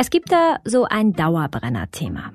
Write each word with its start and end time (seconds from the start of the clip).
Es 0.00 0.10
gibt 0.10 0.30
da 0.30 0.60
so 0.62 0.84
ein 0.84 1.12
Dauerbrenner-Thema. 1.14 2.32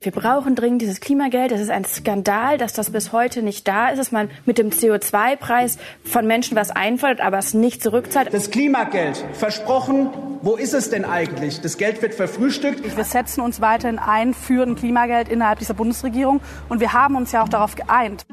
Wir 0.00 0.10
brauchen 0.10 0.56
dringend 0.56 0.82
dieses 0.82 0.98
Klimageld. 0.98 1.52
Es 1.52 1.60
ist 1.60 1.70
ein 1.70 1.84
Skandal, 1.84 2.58
dass 2.58 2.72
das 2.72 2.90
bis 2.90 3.12
heute 3.12 3.40
nicht 3.40 3.68
da 3.68 3.90
ist, 3.90 4.00
dass 4.00 4.10
man 4.10 4.28
mit 4.46 4.58
dem 4.58 4.70
CO2-Preis 4.70 5.78
von 6.02 6.26
Menschen 6.26 6.56
was 6.56 6.72
einfordert, 6.72 7.20
aber 7.20 7.38
es 7.38 7.54
nicht 7.54 7.84
zurückzahlt. 7.84 8.34
Das 8.34 8.50
Klimageld, 8.50 9.24
versprochen, 9.32 10.08
wo 10.42 10.56
ist 10.56 10.74
es 10.74 10.90
denn 10.90 11.04
eigentlich? 11.04 11.60
Das 11.60 11.78
Geld 11.78 12.02
wird 12.02 12.14
verfrühstückt. 12.14 12.96
Wir 12.96 13.04
setzen 13.04 13.42
uns 13.42 13.60
weiterhin 13.60 14.00
ein 14.00 14.34
für 14.34 14.66
ein 14.66 14.74
Klimageld 14.74 15.28
innerhalb 15.28 15.60
dieser 15.60 15.74
Bundesregierung 15.74 16.40
und 16.68 16.80
wir 16.80 16.94
haben 16.94 17.14
uns 17.14 17.30
ja 17.30 17.44
auch 17.44 17.48
darauf 17.48 17.76
geeint. 17.76 18.26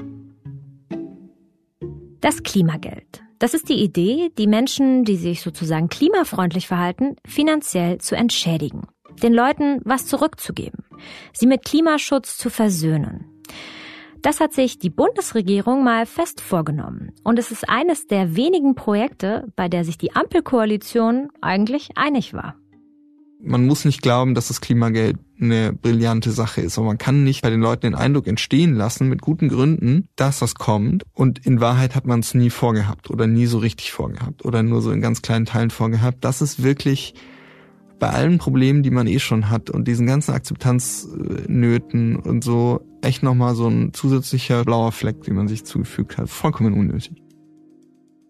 Das 2.20 2.42
Klimageld. 2.42 3.22
Das 3.42 3.56
ist 3.56 3.70
die 3.70 3.82
Idee, 3.82 4.32
die 4.38 4.46
Menschen, 4.46 5.04
die 5.04 5.16
sich 5.16 5.42
sozusagen 5.42 5.90
klimafreundlich 5.90 6.68
verhalten, 6.68 7.16
finanziell 7.26 7.98
zu 7.98 8.16
entschädigen. 8.16 8.84
Den 9.24 9.34
Leuten 9.34 9.82
was 9.84 10.06
zurückzugeben. 10.06 10.86
Sie 11.34 11.48
mit 11.48 11.66
Klimaschutz 11.66 12.38
zu 12.38 12.52
versöhnen. 12.52 13.26
Das 14.22 14.42
hat 14.42 14.54
sich 14.54 14.78
die 14.78 14.92
Bundesregierung 14.92 15.84
mal 15.84 16.06
fest 16.06 16.40
vorgenommen. 16.40 17.14
Und 17.24 17.40
es 17.40 17.50
ist 17.50 17.68
eines 17.68 18.06
der 18.06 18.36
wenigen 18.36 18.76
Projekte, 18.76 19.48
bei 19.56 19.68
der 19.68 19.86
sich 19.86 19.98
die 19.98 20.16
Ampelkoalition 20.16 21.30
eigentlich 21.42 21.98
einig 21.98 22.36
war. 22.36 22.61
Man 23.44 23.66
muss 23.66 23.86
nicht 23.86 24.02
glauben, 24.02 24.36
dass 24.36 24.50
das 24.50 24.62
Klimageld 24.62 25.18
eine 25.40 25.74
brillante 25.74 26.32
Sache 26.32 26.62
ist, 26.62 26.78
aber 26.78 26.88
man 26.88 27.00
kann 27.00 27.24
nicht 27.24 27.42
bei 27.42 27.50
den 27.50 27.62
Leuten 27.62 27.82
den 27.82 27.96
Eindruck 27.96 28.28
entstehen 28.28 28.76
lassen, 28.76 29.10
mit 29.10 29.22
guten 29.22 29.50
Gründen, 29.50 30.08
dass 30.16 30.40
das 30.40 30.56
kommt. 30.56 31.04
Und 31.14 31.44
in 31.46 31.60
Wahrheit 31.60 31.96
hat 31.96 32.06
man 32.06 32.20
es 32.20 32.36
nie 32.36 32.52
vorgehabt 32.52 33.10
oder 33.10 33.26
nie 33.26 33.48
so 33.48 33.58
richtig 33.58 33.92
vorgehabt 33.92 34.46
oder 34.46 34.62
nur 34.62 34.82
so 34.82 34.92
in 34.92 35.02
ganz 35.02 35.24
kleinen 35.24 35.46
Teilen 35.46 35.72
vorgehabt. 35.72 36.24
Das 36.24 36.42
ist 36.42 36.62
wirklich 36.62 37.16
bei 38.02 38.10
allen 38.10 38.38
Problemen, 38.40 38.84
die 38.84 38.92
man 38.92 39.08
eh 39.08 39.20
schon 39.20 39.50
hat 39.50 39.70
und 39.70 39.88
diesen 39.88 40.08
ganzen 40.08 40.34
Akzeptanznöten 40.34 42.16
und 42.16 42.44
so 42.44 42.82
echt 43.02 43.24
nochmal 43.24 43.56
so 43.56 43.68
ein 43.68 43.94
zusätzlicher 43.94 44.66
blauer 44.66 44.92
Fleck, 44.92 45.24
den 45.24 45.36
man 45.36 45.48
sich 45.48 45.66
zugefügt 45.66 46.18
hat. 46.18 46.30
Vollkommen 46.30 46.74
unnötig. 46.74 47.21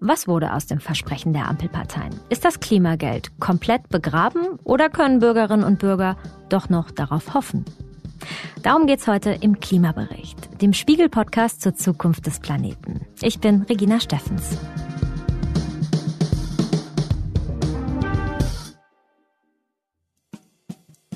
Was 0.03 0.27
wurde 0.27 0.53
aus 0.53 0.65
dem 0.65 0.79
Versprechen 0.79 1.31
der 1.31 1.47
Ampelparteien? 1.47 2.19
Ist 2.29 2.43
das 2.43 2.59
Klimageld 2.59 3.39
komplett 3.39 3.87
begraben 3.89 4.57
oder 4.63 4.89
können 4.89 5.19
Bürgerinnen 5.19 5.63
und 5.63 5.77
Bürger 5.77 6.17
doch 6.49 6.69
noch 6.69 6.89
darauf 6.89 7.35
hoffen? 7.35 7.65
Darum 8.63 8.87
geht's 8.87 9.07
heute 9.07 9.29
im 9.29 9.59
Klimabericht, 9.59 10.59
dem 10.59 10.73
Spiegel-Podcast 10.73 11.61
zur 11.61 11.75
Zukunft 11.75 12.25
des 12.25 12.39
Planeten. 12.39 13.05
Ich 13.21 13.39
bin 13.39 13.61
Regina 13.61 13.99
Steffens. 13.99 14.57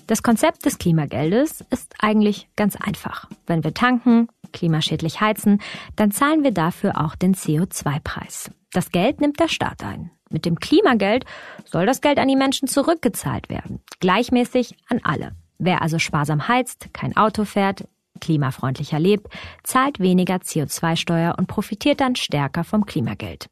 Das 0.05 0.21
Konzept 0.21 0.63
des 0.63 0.77
Klimageldes 0.77 1.65
ist 1.71 1.95
eigentlich 1.97 2.49
ganz 2.55 2.75
einfach. 2.75 3.27
Wenn 3.47 3.63
wir 3.63 3.73
tanken, 3.73 4.27
klimaschädlich 4.53 5.21
heizen, 5.21 5.59
dann 5.95 6.11
zahlen 6.11 6.43
wir 6.43 6.51
dafür 6.51 7.03
auch 7.03 7.15
den 7.15 7.33
CO2-Preis. 7.33 8.51
Das 8.75 8.91
Geld 8.91 9.21
nimmt 9.21 9.39
der 9.39 9.47
Staat 9.47 9.85
ein. 9.85 10.11
Mit 10.29 10.43
dem 10.43 10.59
Klimageld 10.59 11.23
soll 11.63 11.85
das 11.85 12.01
Geld 12.01 12.19
an 12.19 12.27
die 12.27 12.35
Menschen 12.35 12.67
zurückgezahlt 12.67 13.47
werden. 13.47 13.79
Gleichmäßig 14.01 14.75
an 14.89 14.99
alle. 15.01 15.31
Wer 15.57 15.81
also 15.81 15.97
sparsam 15.97 16.49
heizt, 16.49 16.89
kein 16.91 17.15
Auto 17.15 17.45
fährt, 17.45 17.87
klimafreundlicher 18.19 18.99
lebt, 18.99 19.27
zahlt 19.63 20.01
weniger 20.01 20.35
CO2-Steuer 20.35 21.35
und 21.37 21.47
profitiert 21.47 22.01
dann 22.01 22.17
stärker 22.17 22.65
vom 22.65 22.85
Klimageld. 22.85 23.47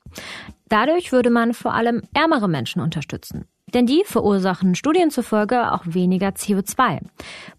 Dadurch 0.68 1.14
würde 1.14 1.30
man 1.30 1.54
vor 1.54 1.74
allem 1.74 2.02
ärmere 2.14 2.50
Menschen 2.50 2.82
unterstützen. 2.82 3.46
Denn 3.74 3.86
die 3.86 4.04
verursachen 4.06 4.76
Studien 4.76 5.10
zufolge 5.10 5.72
auch 5.72 5.84
weniger 5.86 6.32
CO2. 6.32 7.00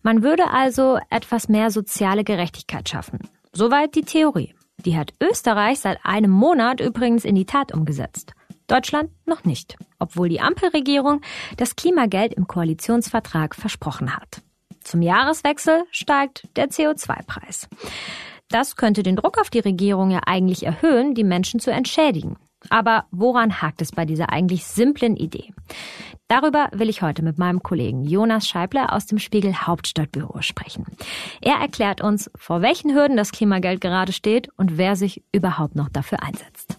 Man 0.02 0.22
würde 0.22 0.50
also 0.50 0.98
etwas 1.08 1.48
mehr 1.48 1.70
soziale 1.70 2.24
Gerechtigkeit 2.24 2.90
schaffen. 2.90 3.20
Soweit 3.54 3.94
die 3.94 4.02
Theorie. 4.02 4.54
Die 4.78 4.96
hat 4.96 5.14
Österreich 5.20 5.80
seit 5.80 6.04
einem 6.04 6.30
Monat 6.30 6.80
übrigens 6.80 7.24
in 7.24 7.34
die 7.34 7.46
Tat 7.46 7.72
umgesetzt. 7.72 8.32
Deutschland 8.66 9.10
noch 9.26 9.44
nicht, 9.44 9.76
obwohl 9.98 10.28
die 10.28 10.40
Ampelregierung 10.40 11.20
das 11.56 11.76
Klimageld 11.76 12.34
im 12.34 12.46
Koalitionsvertrag 12.46 13.54
versprochen 13.54 14.16
hat. 14.16 14.42
Zum 14.82 15.02
Jahreswechsel 15.02 15.84
steigt 15.90 16.48
der 16.56 16.68
CO2-Preis. 16.68 17.68
Das 18.48 18.76
könnte 18.76 19.02
den 19.02 19.16
Druck 19.16 19.38
auf 19.38 19.50
die 19.50 19.60
Regierung 19.60 20.10
ja 20.10 20.20
eigentlich 20.26 20.64
erhöhen, 20.64 21.14
die 21.14 21.24
Menschen 21.24 21.60
zu 21.60 21.70
entschädigen. 21.70 22.36
Aber 22.70 23.04
woran 23.10 23.60
hakt 23.60 23.82
es 23.82 23.92
bei 23.92 24.04
dieser 24.04 24.30
eigentlich 24.30 24.64
simplen 24.64 25.16
Idee? 25.16 25.52
Darüber 26.28 26.68
will 26.72 26.88
ich 26.88 27.02
heute 27.02 27.22
mit 27.22 27.38
meinem 27.38 27.62
Kollegen 27.62 28.04
Jonas 28.04 28.48
Scheibler 28.48 28.92
aus 28.92 29.06
dem 29.06 29.18
Spiegel 29.18 29.54
Hauptstadtbüro 29.54 30.40
sprechen. 30.42 30.86
Er 31.40 31.56
erklärt 31.56 32.00
uns, 32.00 32.30
vor 32.34 32.62
welchen 32.62 32.94
Hürden 32.94 33.16
das 33.16 33.30
Klimageld 33.30 33.80
gerade 33.80 34.12
steht 34.12 34.48
und 34.56 34.78
wer 34.78 34.96
sich 34.96 35.22
überhaupt 35.32 35.76
noch 35.76 35.90
dafür 35.90 36.22
einsetzt. 36.22 36.78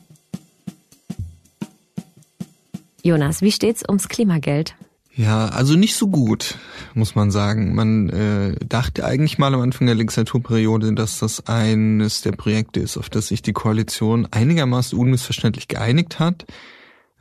Jonas, 3.03 3.44
wie 3.44 3.52
steht's 3.52 3.84
ums 3.88 4.09
Klimageld? 4.09 4.75
Ja, 5.17 5.45
also 5.47 5.77
nicht 5.77 5.95
so 5.95 6.09
gut, 6.09 6.57
muss 6.93 7.15
man 7.15 7.31
sagen. 7.31 7.73
Man 7.73 8.09
äh, 8.09 8.55
dachte 8.65 9.05
eigentlich 9.05 9.37
mal 9.37 9.53
am 9.53 9.61
Anfang 9.61 9.87
der 9.87 9.95
Legislaturperiode, 9.95 10.93
dass 10.93 11.19
das 11.19 11.47
eines 11.47 12.21
der 12.21 12.33
Projekte 12.33 12.81
ist, 12.81 12.97
auf 12.97 13.09
das 13.09 13.27
sich 13.27 13.41
die 13.41 13.53
Koalition 13.53 14.27
einigermaßen 14.29 14.99
unmissverständlich 14.99 15.69
geeinigt 15.69 16.19
hat. 16.19 16.45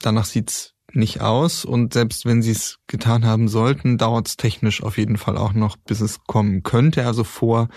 Danach 0.01 0.25
sieht's 0.25 0.75
nicht 0.93 1.21
aus 1.21 1.65
und 1.65 1.93
selbst 1.93 2.27
wenn 2.27 2.43
sie 2.43 2.51
es 2.51 2.81
getan 2.89 3.25
haben 3.25 3.47
sollten, 3.47 3.97
dauert 3.97 4.27
es 4.27 4.37
technisch 4.37 4.83
auf 4.83 4.99
jeden 4.99 5.17
Fall 5.17 5.37
auch 5.37 5.53
noch, 5.53 5.77
bis 5.77 6.01
es 6.01 6.25
kommen 6.25 6.65
könnte. 6.65 7.07
Also 7.07 7.23
vor 7.23 7.69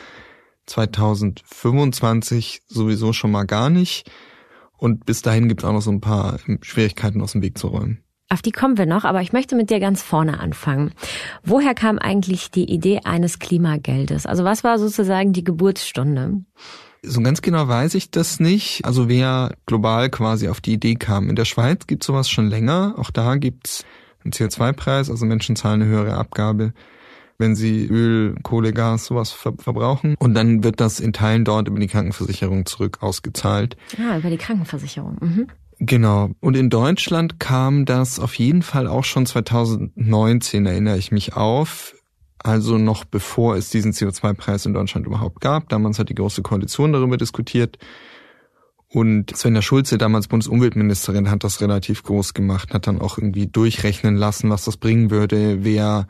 2025 0.65 2.63
sowieso 2.65 3.13
schon 3.13 3.29
mal 3.29 3.45
gar 3.45 3.69
nicht. 3.69 4.09
Und 4.77 5.05
bis 5.05 5.21
dahin 5.21 5.47
gibt 5.47 5.61
es 5.61 5.69
auch 5.69 5.73
noch 5.73 5.81
so 5.81 5.91
ein 5.91 6.01
paar 6.01 6.39
Schwierigkeiten 6.61 7.21
aus 7.21 7.33
dem 7.33 7.43
Weg 7.43 7.59
zu 7.59 7.67
räumen. 7.67 8.03
Auf 8.29 8.41
die 8.41 8.51
kommen 8.51 8.77
wir 8.77 8.85
noch, 8.85 9.05
aber 9.05 9.21
ich 9.21 9.31
möchte 9.31 9.55
mit 9.55 9.69
dir 9.69 9.79
ganz 9.79 10.01
vorne 10.01 10.39
anfangen. 10.39 10.91
Woher 11.43 11.73
kam 11.73 11.97
eigentlich 11.97 12.51
die 12.51 12.69
Idee 12.69 13.01
eines 13.05 13.39
Klimageldes? 13.39 14.25
Also 14.25 14.43
was 14.43 14.65
war 14.65 14.79
sozusagen 14.79 15.31
die 15.31 15.45
Geburtsstunde? 15.45 16.41
So 17.03 17.21
ganz 17.21 17.41
genau 17.41 17.69
weiß 17.69 17.95
ich 17.95 18.11
das 18.11 18.41
nicht. 18.41 18.83
Also 18.83 19.07
wer 19.07 19.55
global 19.65 20.09
quasi 20.09 20.49
auf 20.49 20.59
die 20.59 20.73
Idee 20.73 20.95
kam. 20.95 21.29
In 21.29 21.37
der 21.37 21.45
Schweiz 21.45 21.87
gibt 21.87 22.03
sowas 22.03 22.29
schon 22.29 22.49
länger. 22.49 22.95
Auch 22.97 23.11
da 23.11 23.35
gibt's 23.35 23.85
einen 24.25 24.33
CO2-Preis, 24.33 25.09
also 25.09 25.25
Menschen 25.25 25.55
zahlen 25.55 25.81
eine 25.81 25.89
höhere 25.89 26.15
Abgabe, 26.15 26.73
wenn 27.37 27.55
sie 27.55 27.85
Öl, 27.85 28.35
Kohle, 28.43 28.73
Gas, 28.73 29.05
sowas 29.05 29.31
ver 29.31 29.53
verbrauchen. 29.57 30.15
Und 30.19 30.33
dann 30.33 30.65
wird 30.65 30.81
das 30.81 30.99
in 30.99 31.13
Teilen 31.13 31.45
dort 31.45 31.69
über 31.69 31.79
die 31.79 31.87
Krankenversicherung 31.87 32.65
zurück 32.65 32.97
ausgezahlt. 33.01 33.77
Ah, 33.97 34.17
über 34.17 34.29
die 34.29 34.37
Krankenversicherung. 34.37 35.17
Mhm. 35.21 35.47
Genau. 35.79 36.31
Und 36.39 36.57
in 36.57 36.69
Deutschland 36.69 37.39
kam 37.39 37.85
das 37.85 38.19
auf 38.19 38.35
jeden 38.35 38.63
Fall 38.63 38.87
auch 38.87 39.03
schon 39.03 39.25
2019, 39.25 40.65
erinnere 40.65 40.97
ich 40.97 41.11
mich 41.11 41.35
auf. 41.35 41.93
Also 42.39 42.77
noch 42.77 43.03
bevor 43.03 43.55
es 43.55 43.69
diesen 43.69 43.91
CO2-Preis 43.91 44.65
in 44.65 44.73
Deutschland 44.73 45.05
überhaupt 45.05 45.41
gab. 45.41 45.69
Damals 45.69 45.99
hat 45.99 46.09
die 46.09 46.15
Große 46.15 46.41
Koalition 46.41 46.93
darüber 46.93 47.17
diskutiert. 47.17 47.77
Und 48.89 49.35
Svenja 49.35 49.61
Schulze, 49.61 49.97
damals 49.97 50.27
Bundesumweltministerin, 50.27 51.29
hat 51.29 51.43
das 51.43 51.61
relativ 51.61 52.03
groß 52.03 52.33
gemacht, 52.33 52.73
hat 52.73 52.87
dann 52.87 53.01
auch 53.01 53.17
irgendwie 53.17 53.47
durchrechnen 53.47 54.15
lassen, 54.15 54.49
was 54.49 54.63
das 54.63 54.77
bringen 54.77 55.11
würde, 55.11 55.63
wer 55.65 56.07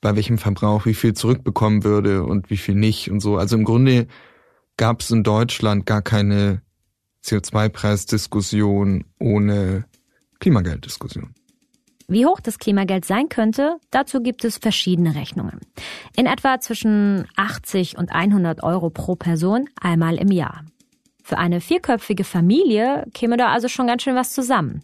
bei 0.00 0.16
welchem 0.16 0.38
Verbrauch 0.38 0.86
wie 0.86 0.94
viel 0.94 1.12
zurückbekommen 1.12 1.84
würde 1.84 2.24
und 2.24 2.48
wie 2.48 2.56
viel 2.56 2.74
nicht 2.74 3.10
und 3.10 3.20
so. 3.20 3.36
Also 3.36 3.56
im 3.56 3.64
Grunde 3.64 4.06
gab 4.78 5.02
es 5.02 5.10
in 5.10 5.22
Deutschland 5.22 5.84
gar 5.84 6.00
keine 6.00 6.62
CO2-Preisdiskussion 7.24 9.04
ohne 9.18 9.84
Klimagelddiskussion. 10.38 11.34
Wie 12.08 12.26
hoch 12.26 12.40
das 12.40 12.58
Klimageld 12.58 13.04
sein 13.04 13.28
könnte, 13.28 13.76
dazu 13.92 14.20
gibt 14.20 14.44
es 14.44 14.58
verschiedene 14.58 15.14
Rechnungen. 15.14 15.60
In 16.16 16.26
etwa 16.26 16.58
zwischen 16.58 17.28
80 17.36 17.98
und 17.98 18.10
100 18.10 18.64
Euro 18.64 18.90
pro 18.90 19.14
Person 19.14 19.68
einmal 19.80 20.16
im 20.16 20.32
Jahr. 20.32 20.64
Für 21.22 21.38
eine 21.38 21.60
vierköpfige 21.60 22.24
Familie 22.24 23.06
käme 23.14 23.36
da 23.36 23.52
also 23.52 23.68
schon 23.68 23.86
ganz 23.86 24.02
schön 24.02 24.16
was 24.16 24.32
zusammen. 24.32 24.82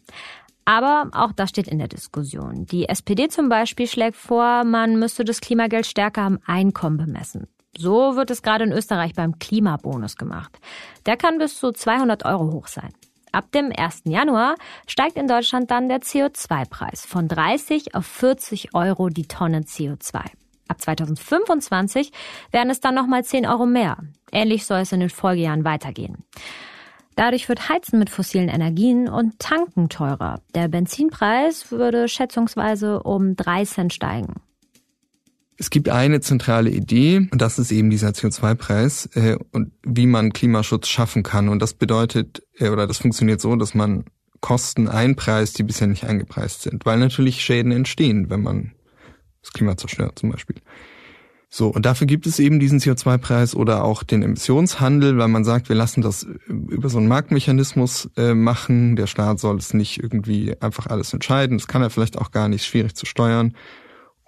Aber 0.64 1.10
auch 1.12 1.32
das 1.32 1.50
steht 1.50 1.66
in 1.66 1.78
der 1.78 1.88
Diskussion. 1.88 2.66
Die 2.66 2.88
SPD 2.88 3.26
zum 3.26 3.48
Beispiel 3.48 3.88
schlägt 3.88 4.16
vor, 4.16 4.62
man 4.62 4.96
müsste 4.96 5.24
das 5.24 5.40
Klimageld 5.40 5.86
stärker 5.86 6.22
am 6.22 6.38
Einkommen 6.46 6.96
bemessen. 6.96 7.48
So 7.78 8.16
wird 8.16 8.30
es 8.30 8.42
gerade 8.42 8.64
in 8.64 8.72
Österreich 8.72 9.14
beim 9.14 9.38
Klimabonus 9.38 10.16
gemacht. 10.16 10.58
Der 11.04 11.16
kann 11.16 11.38
bis 11.38 11.58
zu 11.58 11.72
200 11.72 12.24
Euro 12.24 12.52
hoch 12.52 12.68
sein. 12.68 12.92
Ab 13.32 13.52
dem 13.52 13.70
1. 13.76 14.02
Januar 14.04 14.54
steigt 14.86 15.16
in 15.16 15.26
Deutschland 15.26 15.70
dann 15.70 15.88
der 15.88 16.00
CO2-Preis 16.00 17.04
von 17.04 17.28
30 17.28 17.94
auf 17.94 18.06
40 18.06 18.74
Euro 18.74 19.10
die 19.10 19.26
Tonne 19.28 19.60
CO2. 19.60 20.22
Ab 20.68 20.80
2025 20.80 22.12
werden 22.50 22.70
es 22.70 22.80
dann 22.80 22.94
nochmal 22.94 23.24
10 23.24 23.46
Euro 23.46 23.66
mehr. 23.66 23.98
Ähnlich 24.32 24.64
soll 24.64 24.80
es 24.80 24.92
in 24.92 25.00
den 25.00 25.10
Folgejahren 25.10 25.64
weitergehen. 25.64 26.24
Dadurch 27.14 27.48
wird 27.48 27.68
Heizen 27.68 27.98
mit 27.98 28.10
fossilen 28.10 28.48
Energien 28.48 29.08
und 29.08 29.38
Tanken 29.38 29.88
teurer. 29.88 30.40
Der 30.54 30.68
Benzinpreis 30.68 31.70
würde 31.70 32.08
schätzungsweise 32.08 33.02
um 33.02 33.36
3 33.36 33.64
Cent 33.64 33.92
steigen. 33.94 34.34
Es 35.58 35.70
gibt 35.70 35.88
eine 35.88 36.20
zentrale 36.20 36.70
Idee 36.70 37.28
und 37.30 37.40
das 37.40 37.58
ist 37.58 37.72
eben 37.72 37.88
dieser 37.88 38.10
CO2-Preis 38.10 39.08
äh, 39.14 39.36
und 39.52 39.72
wie 39.82 40.06
man 40.06 40.32
Klimaschutz 40.32 40.88
schaffen 40.88 41.22
kann. 41.22 41.48
Und 41.48 41.60
das 41.60 41.74
bedeutet, 41.74 42.42
äh, 42.58 42.68
oder 42.68 42.86
das 42.86 42.98
funktioniert 42.98 43.40
so, 43.40 43.56
dass 43.56 43.74
man 43.74 44.04
Kosten 44.40 44.86
einpreist, 44.86 45.58
die 45.58 45.62
bisher 45.62 45.86
nicht 45.86 46.04
eingepreist 46.04 46.62
sind, 46.62 46.84
weil 46.84 46.98
natürlich 46.98 47.42
Schäden 47.42 47.72
entstehen, 47.72 48.28
wenn 48.28 48.42
man 48.42 48.72
das 49.42 49.52
Klima 49.52 49.76
zerstört 49.76 50.18
zum 50.18 50.30
Beispiel. 50.30 50.56
So, 51.48 51.68
und 51.68 51.86
dafür 51.86 52.06
gibt 52.06 52.26
es 52.26 52.38
eben 52.38 52.60
diesen 52.60 52.80
CO2-Preis 52.80 53.54
oder 53.54 53.82
auch 53.82 54.02
den 54.02 54.22
Emissionshandel, 54.22 55.16
weil 55.16 55.28
man 55.28 55.44
sagt, 55.44 55.70
wir 55.70 55.76
lassen 55.76 56.02
das 56.02 56.26
über 56.48 56.90
so 56.90 56.98
einen 56.98 57.08
Marktmechanismus 57.08 58.10
äh, 58.16 58.34
machen. 58.34 58.96
Der 58.96 59.06
Staat 59.06 59.40
soll 59.40 59.56
es 59.56 59.72
nicht 59.72 60.02
irgendwie 60.02 60.54
einfach 60.60 60.88
alles 60.88 61.14
entscheiden. 61.14 61.56
Das 61.56 61.66
kann 61.66 61.82
er 61.82 61.88
vielleicht 61.88 62.18
auch 62.18 62.30
gar 62.30 62.48
nicht, 62.48 62.66
schwierig 62.66 62.94
zu 62.94 63.06
steuern 63.06 63.54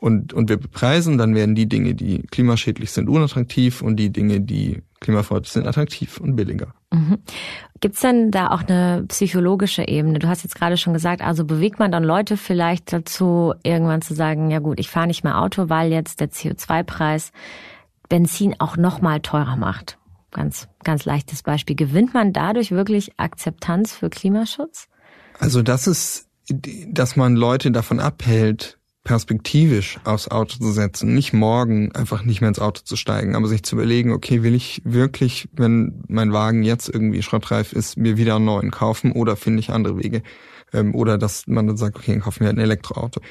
und, 0.01 0.33
und 0.33 0.49
wir 0.49 0.59
bepreisen, 0.59 1.19
dann 1.19 1.35
werden 1.35 1.57
die 1.57 1.69
Dinge, 1.69 1.95
die 1.95 2.23
klimaschädlich 2.23 2.93
sind, 2.93 3.09
unattraktiv 3.09 3.83
und 3.83 3.97
die 3.97 4.11
Dinge, 4.11 4.41
die 4.41 4.83
klimafreundlich 5.01 5.53
sind, 5.53 5.67
attraktiv 5.67 6.19
und 6.19 6.37
billiger. 6.37 6.73
Mhm. 6.93 7.19
Gibt 7.81 7.97
es 7.97 8.01
denn 8.01 8.31
da 8.31 8.49
auch 8.49 8.63
eine 8.63 9.05
psychologische 9.09 9.87
Ebene? 9.87 10.21
Du 10.21 10.29
hast 10.29 10.45
jetzt 10.45 10.55
gerade 10.55 10.77
schon 10.77 10.93
gesagt, 10.93 11.21
also 11.21 11.45
bewegt 11.45 11.81
man 11.81 11.91
dann 11.91 12.05
Leute 12.05 12.37
vielleicht 12.37 12.93
dazu, 12.93 13.55
irgendwann 13.65 14.01
zu 14.01 14.15
sagen, 14.15 14.51
ja 14.51 14.61
gut, 14.61 14.79
ich 14.79 14.89
fahre 14.89 15.09
nicht 15.09 15.25
mehr 15.25 15.41
Auto, 15.41 15.69
weil 15.69 15.93
jetzt 15.93 16.21
der 16.21 16.31
CO2-Preis 16.31 17.33
Benzin 18.09 18.55
auch 18.59 18.77
nochmal 18.77 19.21
teurer 19.21 19.57
macht. 19.57 19.99
Ganz, 20.31 20.69
ganz 20.85 21.05
leichtes 21.05 21.43
Beispiel. 21.43 21.75
Gewinnt 21.75 22.15
man 22.15 22.33
dadurch 22.33 22.71
wirklich 22.71 23.19
Akzeptanz 23.19 23.93
für 23.93 24.11
Klimaschutz? 24.11 24.89
Also 25.39 25.63
das 25.63 25.87
ist, 25.87 26.29
dass 26.49 27.17
man 27.17 27.35
Leute 27.35 27.71
davon 27.71 27.99
abhält, 27.99 28.78
perspektivisch 29.09 29.99
aufs 30.05 30.29
Auto 30.29 30.59
zu 30.59 30.71
setzen, 30.71 31.15
nicht 31.15 31.33
morgen 31.33 31.93
einfach 31.93 32.25
nicht 32.25 32.43
mehr 32.43 32.49
ins 32.49 32.59
Auto 32.59 32.83
zu 32.85 32.95
steigen, 32.95 33.37
aber 33.37 33.49
sich 33.49 33.63
zu 33.63 33.75
überlegen, 33.75 34.13
okay, 34.13 34.43
will 34.43 34.55
ich 34.55 34.83
wirklich, 34.85 35.49
wenn 35.53 36.03
mein 36.09 36.35
Wagen 36.35 36.63
jetzt 36.63 36.91
irgendwie 36.91 37.23
schrottreif 37.23 37.73
ist, 37.73 37.97
mir 37.97 38.19
wieder 38.19 38.37
einen 38.37 38.45
neuen 38.45 38.71
kaufen 38.71 39.13
oder 39.13 39.37
finde 39.37 39.61
ich 39.61 39.71
andere 39.71 39.97
Wege? 39.97 40.23
Ähm, 40.75 40.95
oder 40.95 41.17
dass 41.17 41.47
man 41.47 41.67
dann 41.67 41.79
sagt, 41.79 41.97
okay, 41.97 42.13
dann 42.13 42.21
kaufen 42.21 42.41
wir 42.41 42.49
halt 42.49 42.59
ein 42.59 42.63
Elektroauto. 42.63 43.23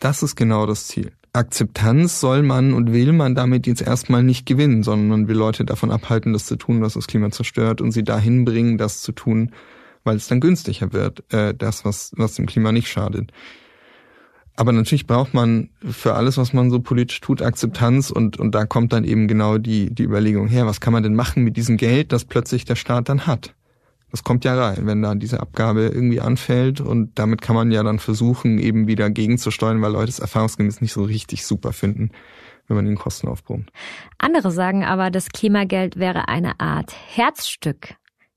Das 0.00 0.22
ist 0.22 0.36
genau 0.36 0.64
das 0.64 0.86
Ziel. 0.86 1.12
Akzeptanz 1.34 2.18
soll 2.18 2.42
man 2.42 2.72
und 2.72 2.94
will 2.94 3.12
man 3.12 3.34
damit 3.34 3.66
jetzt 3.66 3.82
erstmal 3.82 4.22
nicht 4.22 4.46
gewinnen, 4.46 4.82
sondern 4.82 5.08
man 5.08 5.28
will 5.28 5.36
Leute 5.36 5.66
davon 5.66 5.90
abhalten, 5.90 6.32
das 6.32 6.46
zu 6.46 6.56
tun, 6.56 6.80
was 6.80 6.94
das 6.94 7.08
Klima 7.08 7.30
zerstört 7.30 7.82
und 7.82 7.90
sie 7.90 8.04
dahin 8.04 8.46
bringen, 8.46 8.78
das 8.78 9.02
zu 9.02 9.12
tun, 9.12 9.52
weil 10.02 10.16
es 10.16 10.28
dann 10.28 10.40
günstiger 10.40 10.94
wird, 10.94 11.30
äh, 11.30 11.52
das, 11.52 11.84
was, 11.84 12.12
was 12.16 12.36
dem 12.36 12.46
Klima 12.46 12.72
nicht 12.72 12.88
schadet. 12.88 13.32
Aber 14.56 14.72
natürlich 14.72 15.06
braucht 15.06 15.34
man 15.34 15.68
für 15.82 16.14
alles, 16.14 16.38
was 16.38 16.54
man 16.54 16.70
so 16.70 16.80
politisch 16.80 17.20
tut, 17.20 17.42
Akzeptanz 17.42 18.10
und, 18.10 18.38
und 18.38 18.54
da 18.54 18.64
kommt 18.64 18.92
dann 18.94 19.04
eben 19.04 19.28
genau 19.28 19.58
die, 19.58 19.94
die 19.94 20.02
Überlegung 20.02 20.48
her, 20.48 20.66
was 20.66 20.80
kann 20.80 20.94
man 20.94 21.02
denn 21.02 21.14
machen 21.14 21.44
mit 21.44 21.58
diesem 21.58 21.76
Geld, 21.76 22.10
das 22.10 22.24
plötzlich 22.24 22.64
der 22.64 22.76
Staat 22.76 23.10
dann 23.10 23.26
hat? 23.26 23.54
Das 24.10 24.24
kommt 24.24 24.46
ja 24.46 24.54
rein, 24.54 24.86
wenn 24.86 25.02
da 25.02 25.14
diese 25.14 25.40
Abgabe 25.40 25.82
irgendwie 25.82 26.20
anfällt 26.20 26.80
und 26.80 27.18
damit 27.18 27.42
kann 27.42 27.54
man 27.54 27.70
ja 27.70 27.82
dann 27.82 27.98
versuchen, 27.98 28.58
eben 28.58 28.86
wieder 28.86 29.10
gegenzusteuern, 29.10 29.82
weil 29.82 29.92
Leute 29.92 30.10
es 30.10 30.20
erfahrungsgemäß 30.20 30.80
nicht 30.80 30.92
so 30.92 31.02
richtig 31.02 31.44
super 31.44 31.72
finden, 31.72 32.10
wenn 32.66 32.76
man 32.76 32.86
ihnen 32.86 32.96
Kosten 32.96 33.28
aufbrummt. 33.28 33.70
Andere 34.16 34.52
sagen 34.52 34.84
aber, 34.84 35.10
das 35.10 35.28
Klimageld 35.28 35.96
wäre 35.96 36.28
eine 36.28 36.60
Art 36.60 36.94
Herzstück 37.14 37.96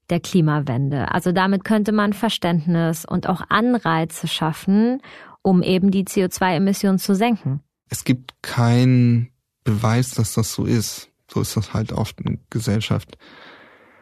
der 0.09 0.19
Klimawende. 0.19 1.13
Also 1.13 1.31
damit 1.31 1.63
könnte 1.63 1.91
man 1.91 2.13
Verständnis 2.13 3.05
und 3.05 3.29
auch 3.29 3.41
Anreize 3.49 4.27
schaffen, 4.27 5.01
um 5.41 5.63
eben 5.63 5.91
die 5.91 6.05
CO2-Emissionen 6.05 6.99
zu 6.99 7.15
senken. 7.15 7.61
Es 7.89 8.03
gibt 8.03 8.41
keinen 8.41 9.29
Beweis, 9.63 10.11
dass 10.11 10.33
das 10.33 10.53
so 10.53 10.65
ist. 10.65 11.09
So 11.31 11.41
ist 11.41 11.55
das 11.55 11.73
halt 11.73 11.91
oft 11.91 12.19
in 12.21 12.39
Gesellschaft. 12.49 13.17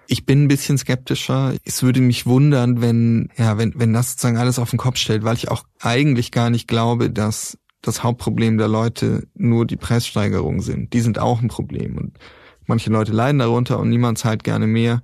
Ich 0.08 0.26
bin 0.26 0.44
ein 0.44 0.48
bisschen 0.48 0.78
skeptischer. 0.78 1.54
Es 1.66 1.84
würde 1.84 2.00
mich 2.00 2.26
wundern, 2.26 2.82
wenn, 2.82 3.30
ja, 3.38 3.58
wenn, 3.58 3.74
wenn 3.76 3.94
das 3.94 4.12
sozusagen 4.12 4.38
alles 4.38 4.60
auf 4.60 4.70
den 4.70 4.80
Kopf 4.80 4.98
stellt, 4.98 5.24
weil 5.24 5.36
ich 5.36 5.50
auch 5.50 5.64
eigentlich 5.82 6.32
gar 6.32 6.50
nicht 6.50 6.68
glaube, 6.68 7.10
dass 7.10 7.58
das 7.82 8.04
Hauptproblem 8.04 8.58
der 8.58 8.68
Leute 8.68 9.28
nur 9.36 9.66
die 9.66 9.76
Preissteigerungen 9.76 10.62
sind. 10.62 10.94
Die 10.94 11.02
sind 11.02 11.20
auch 11.20 11.42
ein 11.42 11.50
Problem 11.50 11.98
und 11.98 12.18
manche 12.66 12.90
Leute 12.90 13.12
leiden 13.12 13.40
darunter 13.40 13.80
und 13.80 13.90
niemand 13.90 14.18
zahlt 14.18 14.44
gerne 14.44 14.68
mehr 14.68 15.02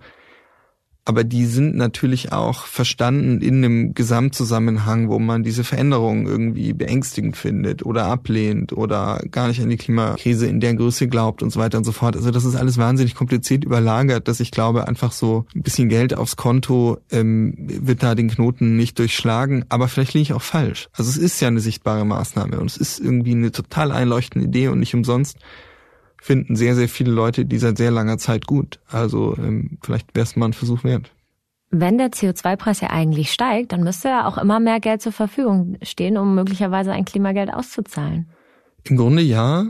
aber 1.06 1.24
die 1.24 1.46
sind 1.46 1.76
natürlich 1.76 2.32
auch 2.32 2.66
verstanden 2.66 3.42
in 3.42 3.58
einem 3.58 3.94
Gesamtzusammenhang, 3.94 5.10
wo 5.10 5.20
man 5.20 5.44
diese 5.44 5.64
Veränderungen 5.64 6.26
irgendwie 6.26 6.72
beängstigend 6.72 7.36
findet 7.36 7.86
oder 7.86 8.06
ablehnt 8.06 8.72
oder 8.72 9.22
gar 9.30 9.50
nicht 9.50 9.62
an 9.62 9.70
die 9.70 9.78
Klimakrise 9.78 10.48
in 10.48 10.62
der 10.62 10.76
Größe 10.76 11.10
glaubt 11.10 11.44
und 11.44 11.52
so 11.52 11.60
weiter 11.60 11.78
und 11.78 11.84
so 11.84 11.92
fort. 11.92 12.16
Also 12.16 12.32
das 12.32 12.46
ist 12.46 12.56
alles 12.56 12.78
wahnsinnig 12.78 13.16
kompliziert 13.16 13.66
überlagert, 13.66 14.30
dass 14.30 14.40
ich 14.40 14.52
glaube, 14.52 14.88
einfach 14.88 15.12
so 15.12 15.46
ein 15.54 15.62
bisschen 15.62 15.90
Geld 15.90 16.16
aufs 16.16 16.38
Konto 16.38 17.00
ähm, 17.12 17.56
wird 17.58 18.02
da 18.02 18.16
den 18.16 18.30
Knoten 18.30 18.78
nicht 18.78 18.98
durchschlagen. 18.98 19.66
Aber 19.68 19.90
vielleicht 19.90 20.14
liege 20.14 20.24
ich 20.24 20.34
auch 20.34 20.42
falsch. 20.42 20.88
Also 20.94 21.10
es 21.10 21.18
ist 21.18 21.42
ja 21.42 21.50
eine 21.50 21.60
sichtbare 21.60 22.06
Maßnahme 22.06 22.60
und 22.60 22.68
es 22.68 22.78
ist 22.78 23.00
irgendwie 23.00 23.32
eine 23.32 23.52
total 23.52 23.92
einleuchtende 23.92 24.48
Idee 24.48 24.70
und 24.70 24.80
nicht 24.80 24.94
umsonst 24.94 25.38
finden 26.24 26.56
sehr, 26.56 26.74
sehr 26.74 26.88
viele 26.88 27.12
Leute 27.12 27.46
die 27.46 27.58
seit 27.58 27.78
sehr 27.78 27.92
langer 27.92 28.18
Zeit 28.18 28.48
gut. 28.48 28.80
Also 28.88 29.36
ähm, 29.38 29.78
vielleicht 29.84 30.16
wäre 30.16 30.24
es 30.24 30.38
mal 30.38 30.48
ein 30.48 30.54
Versuch 30.54 30.86
wert. 30.86 31.12
Wenn 31.70 31.98
der 31.98 32.12
CO2-Preis 32.12 32.80
ja 32.80 32.92
eigentlich 32.92 33.34
steigt, 33.34 33.74
dann 33.74 33.84
müsste 33.84 34.08
ja 34.08 34.26
auch 34.26 34.38
immer 34.38 34.60
mehr 34.62 34.80
Geld 34.80 35.02
zur 35.02 35.12
Verfügung 35.12 35.78
stehen, 35.82 36.18
um 36.18 36.34
möglicherweise 36.34 36.94
ein 36.94 37.04
Klimageld 37.04 37.54
auszuzahlen. 37.54 38.30
Im 38.84 38.96
Grunde 38.96 39.22
ja. 39.22 39.66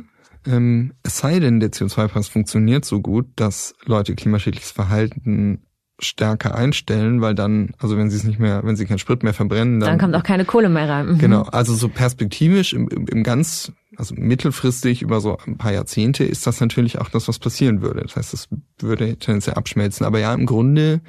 Ähm, 0.46 0.94
es 1.02 1.18
sei 1.18 1.40
denn, 1.40 1.60
der 1.60 1.72
CO2-Preis 1.72 2.28
funktioniert 2.28 2.86
so 2.86 3.02
gut, 3.02 3.26
dass 3.36 3.74
Leute 3.86 4.14
klimaschädliches 4.14 4.72
Verhalten 4.72 5.64
stärker 6.00 6.56
einstellen, 6.56 7.22
weil 7.22 7.36
dann, 7.36 7.74
also 7.78 7.98
wenn 7.98 8.10
sie 8.10 8.18
es 8.18 8.24
nicht 8.24 8.40
mehr, 8.40 8.62
wenn 8.64 8.76
sie 8.76 8.86
keinen 8.86 9.00
Sprit 9.00 9.24
mehr 9.24 9.34
verbrennen, 9.34 9.80
dann, 9.80 9.90
dann 9.90 10.00
kommt 10.00 10.16
auch 10.16 10.24
keine 10.24 10.46
Kohle 10.46 10.70
mehr 10.70 10.90
rein. 10.90 11.14
Mhm. 11.14 11.18
Genau, 11.20 11.44
also 11.44 11.74
so 11.76 11.88
perspektivisch 11.88 12.74
im, 12.74 12.88
im, 12.90 13.08
im 13.08 13.24
ganz, 13.24 13.72
also 13.96 14.16
mittelfristig 14.18 15.02
über 15.02 15.22
so 15.22 15.38
ein 15.46 15.58
paar 15.58 15.72
Jahrzehnte 15.72 16.24
ist 16.24 16.48
das 16.48 16.60
natürlich 16.60 17.00
auch 17.00 17.10
das, 17.10 17.28
was 17.28 17.40
passieren 17.40 17.82
würde. 17.82 18.02
Das 18.02 18.16
heißt, 18.16 18.34
es 18.34 18.50
würde 18.80 19.18
tendenziell 19.18 19.56
abschmelzen. 19.56 20.06
Aber 20.06 20.20
ja, 20.20 20.34
im 20.34 20.46
Grunde 20.46 21.02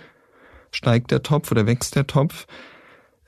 steigt 0.71 1.11
der 1.11 1.23
Topf 1.23 1.51
oder 1.51 1.67
wächst 1.67 1.97
der 1.97 2.07
Topf. 2.07 2.47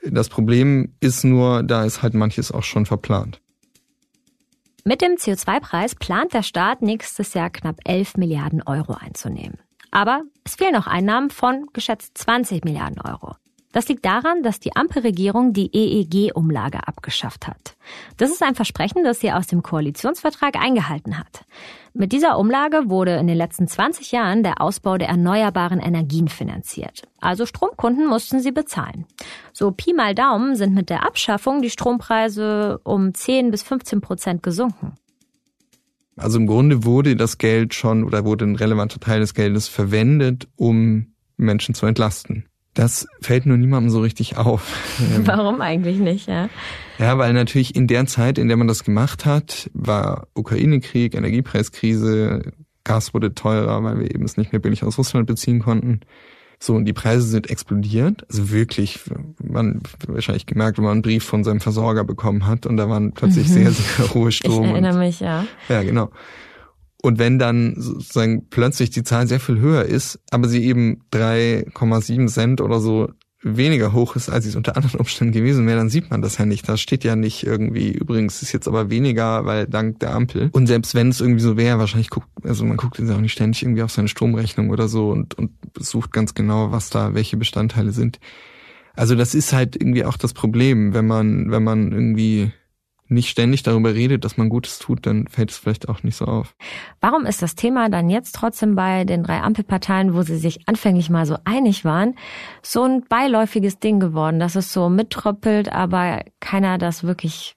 Das 0.03 0.29
Problem 0.29 0.93
ist 0.99 1.23
nur, 1.23 1.63
da 1.63 1.83
ist 1.83 2.03
halt 2.03 2.13
manches 2.13 2.51
auch 2.51 2.63
schon 2.63 2.85
verplant. 2.85 3.41
Mit 4.85 5.01
dem 5.01 5.15
CO2-Preis 5.15 5.95
plant 5.95 6.33
der 6.33 6.43
Staat 6.43 6.81
nächstes 6.81 7.33
Jahr 7.33 7.49
knapp 7.49 7.77
11 7.83 8.15
Milliarden 8.15 8.61
Euro 8.61 8.93
einzunehmen. 8.93 9.57
Aber 9.91 10.21
es 10.43 10.55
fehlen 10.55 10.73
noch 10.73 10.87
Einnahmen 10.87 11.29
von 11.29 11.67
geschätzt 11.73 12.17
20 12.17 12.63
Milliarden 12.65 13.01
Euro. 13.01 13.35
Das 13.73 13.89
liegt 13.89 14.05
daran, 14.05 14.41
dass 14.43 14.59
die 14.59 14.75
Ampelregierung 14.75 15.53
die 15.53 15.69
EEG-Umlage 15.71 16.87
abgeschafft 16.87 17.47
hat. 17.47 17.75
Das 18.15 18.31
ist 18.31 18.41
ein 18.41 18.55
Versprechen, 18.55 19.03
das 19.03 19.19
sie 19.19 19.31
aus 19.31 19.45
dem 19.45 19.61
Koalitionsvertrag 19.61 20.55
eingehalten 20.55 21.19
hat. 21.19 21.45
Mit 21.93 22.11
dieser 22.11 22.39
Umlage 22.39 22.89
wurde 22.89 23.17
in 23.17 23.27
den 23.27 23.37
letzten 23.37 23.67
20 23.67 24.11
Jahren 24.11 24.41
der 24.41 24.61
Ausbau 24.61 24.97
der 24.97 25.09
erneuerbaren 25.09 25.79
Energien 25.79 26.27
finanziert. 26.27 27.03
Also 27.19 27.45
Stromkunden 27.45 28.07
mussten 28.07 28.39
sie 28.39 28.51
bezahlen. 28.51 29.05
So 29.53 29.71
Pi 29.71 29.93
mal 29.93 30.15
Daumen 30.15 30.55
sind 30.55 30.73
mit 30.73 30.89
der 30.89 31.05
Abschaffung 31.05 31.61
die 31.61 31.69
Strompreise 31.69 32.79
um 32.83 33.13
10 33.13 33.51
bis 33.51 33.63
15 33.63 34.01
Prozent 34.01 34.43
gesunken. 34.43 34.95
Also 36.17 36.39
im 36.39 36.47
Grunde 36.47 36.83
wurde 36.83 37.15
das 37.15 37.37
Geld 37.37 37.73
schon 37.73 38.03
oder 38.03 38.25
wurde 38.25 38.45
ein 38.45 38.55
relevanter 38.55 38.99
Teil 38.99 39.19
des 39.19 39.33
Geldes 39.33 39.67
verwendet, 39.67 40.47
um 40.55 41.13
Menschen 41.37 41.75
zu 41.75 41.85
entlasten. 41.85 42.45
Das 42.73 43.07
fällt 43.21 43.45
nur 43.45 43.57
niemandem 43.57 43.89
so 43.89 44.01
richtig 44.01 44.37
auf. 44.37 44.71
Warum 45.19 45.61
eigentlich 45.61 45.99
nicht, 45.99 46.27
ja? 46.27 46.49
Ja, 46.99 47.17
weil 47.17 47.33
natürlich 47.33 47.75
in 47.75 47.87
der 47.87 48.05
Zeit, 48.07 48.37
in 48.37 48.47
der 48.47 48.57
man 48.57 48.67
das 48.67 48.83
gemacht 48.83 49.25
hat, 49.25 49.69
war 49.73 50.27
Ukraine-Krieg, 50.33 51.15
Energiepreiskrise, 51.15 52.53
Gas 52.83 53.13
wurde 53.13 53.33
teurer, 53.33 53.83
weil 53.83 53.99
wir 53.99 54.13
eben 54.13 54.23
es 54.25 54.37
nicht 54.37 54.51
mehr 54.51 54.61
billig 54.61 54.83
aus 54.83 54.97
Russland 54.97 55.27
beziehen 55.27 55.59
konnten. 55.59 56.01
So, 56.59 56.75
und 56.75 56.85
die 56.85 56.93
Preise 56.93 57.27
sind 57.27 57.49
explodiert. 57.49 58.25
Also 58.29 58.51
wirklich, 58.51 58.99
man 59.43 59.81
wahrscheinlich 60.07 60.47
gemerkt, 60.47 60.77
wenn 60.77 60.85
man 60.85 60.93
einen 60.93 61.01
Brief 61.03 61.23
von 61.23 61.43
seinem 61.43 61.59
Versorger 61.59 62.03
bekommen 62.03 62.47
hat 62.47 62.65
und 62.65 62.77
da 62.77 62.89
waren 62.89 63.13
plötzlich 63.13 63.47
mhm. 63.49 63.53
sehr, 63.53 63.71
sehr 63.71 64.13
hohe 64.13 64.31
Strom. 64.31 64.65
Ich 64.65 64.71
erinnere 64.71 64.93
und, 64.93 64.99
mich, 64.99 65.19
ja. 65.19 65.45
Ja, 65.69 65.83
genau. 65.83 66.09
Und 67.01 67.19
wenn 67.19 67.37
dann 67.37 67.75
sozusagen 67.77 68.47
plötzlich 68.49 68.89
die 68.89 69.03
Zahl 69.03 69.27
sehr 69.27 69.39
viel 69.39 69.59
höher 69.59 69.85
ist, 69.85 70.19
aber 70.31 70.47
sie 70.47 70.65
eben 70.65 71.03
3,7 71.13 72.27
Cent 72.27 72.59
oder 72.59 72.79
so 72.79 73.09
weniger 73.41 73.93
hoch 73.93 74.15
ist, 74.15 74.29
als 74.29 74.45
es 74.45 74.55
unter 74.55 74.75
anderen 74.75 74.99
Umständen 74.99 75.31
gewesen 75.31 75.67
wäre, 75.67 75.77
dann 75.77 75.89
sieht 75.89 76.09
man 76.09 76.21
das 76.21 76.37
ja 76.39 76.45
nicht. 76.45 76.67
Da 76.67 76.75
steht 76.75 77.03
ja 77.03 77.15
nicht 77.15 77.45
irgendwie, 77.45 77.91
übrigens 77.91 78.41
ist 78.41 78.51
jetzt 78.51 78.67
aber 78.67 78.89
weniger, 78.89 79.45
weil 79.45 79.67
dank 79.67 79.99
der 79.99 80.15
Ampel. 80.15 80.49
Und 80.53 80.67
selbst 80.67 80.95
wenn 80.95 81.09
es 81.09 81.21
irgendwie 81.21 81.41
so 81.41 81.55
wäre, 81.55 81.77
wahrscheinlich 81.77 82.09
guckt, 82.09 82.27
also 82.43 82.65
man 82.65 82.77
guckt 82.77 82.97
jetzt 82.97 83.11
auch 83.11 83.21
nicht 83.21 83.33
ständig 83.33 83.61
irgendwie 83.61 83.83
auf 83.83 83.91
seine 83.91 84.07
Stromrechnung 84.07 84.71
oder 84.71 84.87
so 84.87 85.11
und, 85.11 85.35
und 85.35 85.51
sucht 85.79 86.11
ganz 86.11 86.33
genau, 86.33 86.71
was 86.71 86.89
da, 86.89 87.13
welche 87.13 87.37
Bestandteile 87.37 87.91
sind. 87.91 88.19
Also 88.95 89.15
das 89.15 89.35
ist 89.35 89.53
halt 89.53 89.75
irgendwie 89.75 90.05
auch 90.05 90.17
das 90.17 90.33
Problem, 90.33 90.93
wenn 90.93 91.05
man, 91.05 91.51
wenn 91.51 91.63
man 91.63 91.91
irgendwie 91.91 92.51
nicht 93.09 93.29
ständig 93.29 93.63
darüber 93.63 93.93
redet, 93.93 94.25
dass 94.25 94.37
man 94.37 94.49
Gutes 94.49 94.79
tut, 94.79 95.05
dann 95.05 95.27
fällt 95.27 95.51
es 95.51 95.57
vielleicht 95.57 95.87
auch 95.87 96.03
nicht 96.03 96.15
so 96.15 96.25
auf. 96.25 96.55
Warum 96.99 97.25
ist 97.25 97.41
das 97.41 97.55
Thema 97.55 97.89
dann 97.89 98.09
jetzt 98.09 98.35
trotzdem 98.35 98.75
bei 98.75 99.05
den 99.05 99.23
drei 99.23 99.41
Ampelparteien, 99.41 100.13
wo 100.13 100.23
sie 100.23 100.37
sich 100.37 100.67
anfänglich 100.67 101.09
mal 101.09 101.25
so 101.25 101.37
einig 101.45 101.85
waren, 101.85 102.15
so 102.61 102.83
ein 102.83 103.03
beiläufiges 103.07 103.79
Ding 103.79 103.99
geworden, 103.99 104.39
dass 104.39 104.55
es 104.55 104.73
so 104.73 104.89
mittröppelt, 104.89 105.71
aber 105.71 106.23
keiner 106.39 106.77
das 106.77 107.03
wirklich 107.03 107.55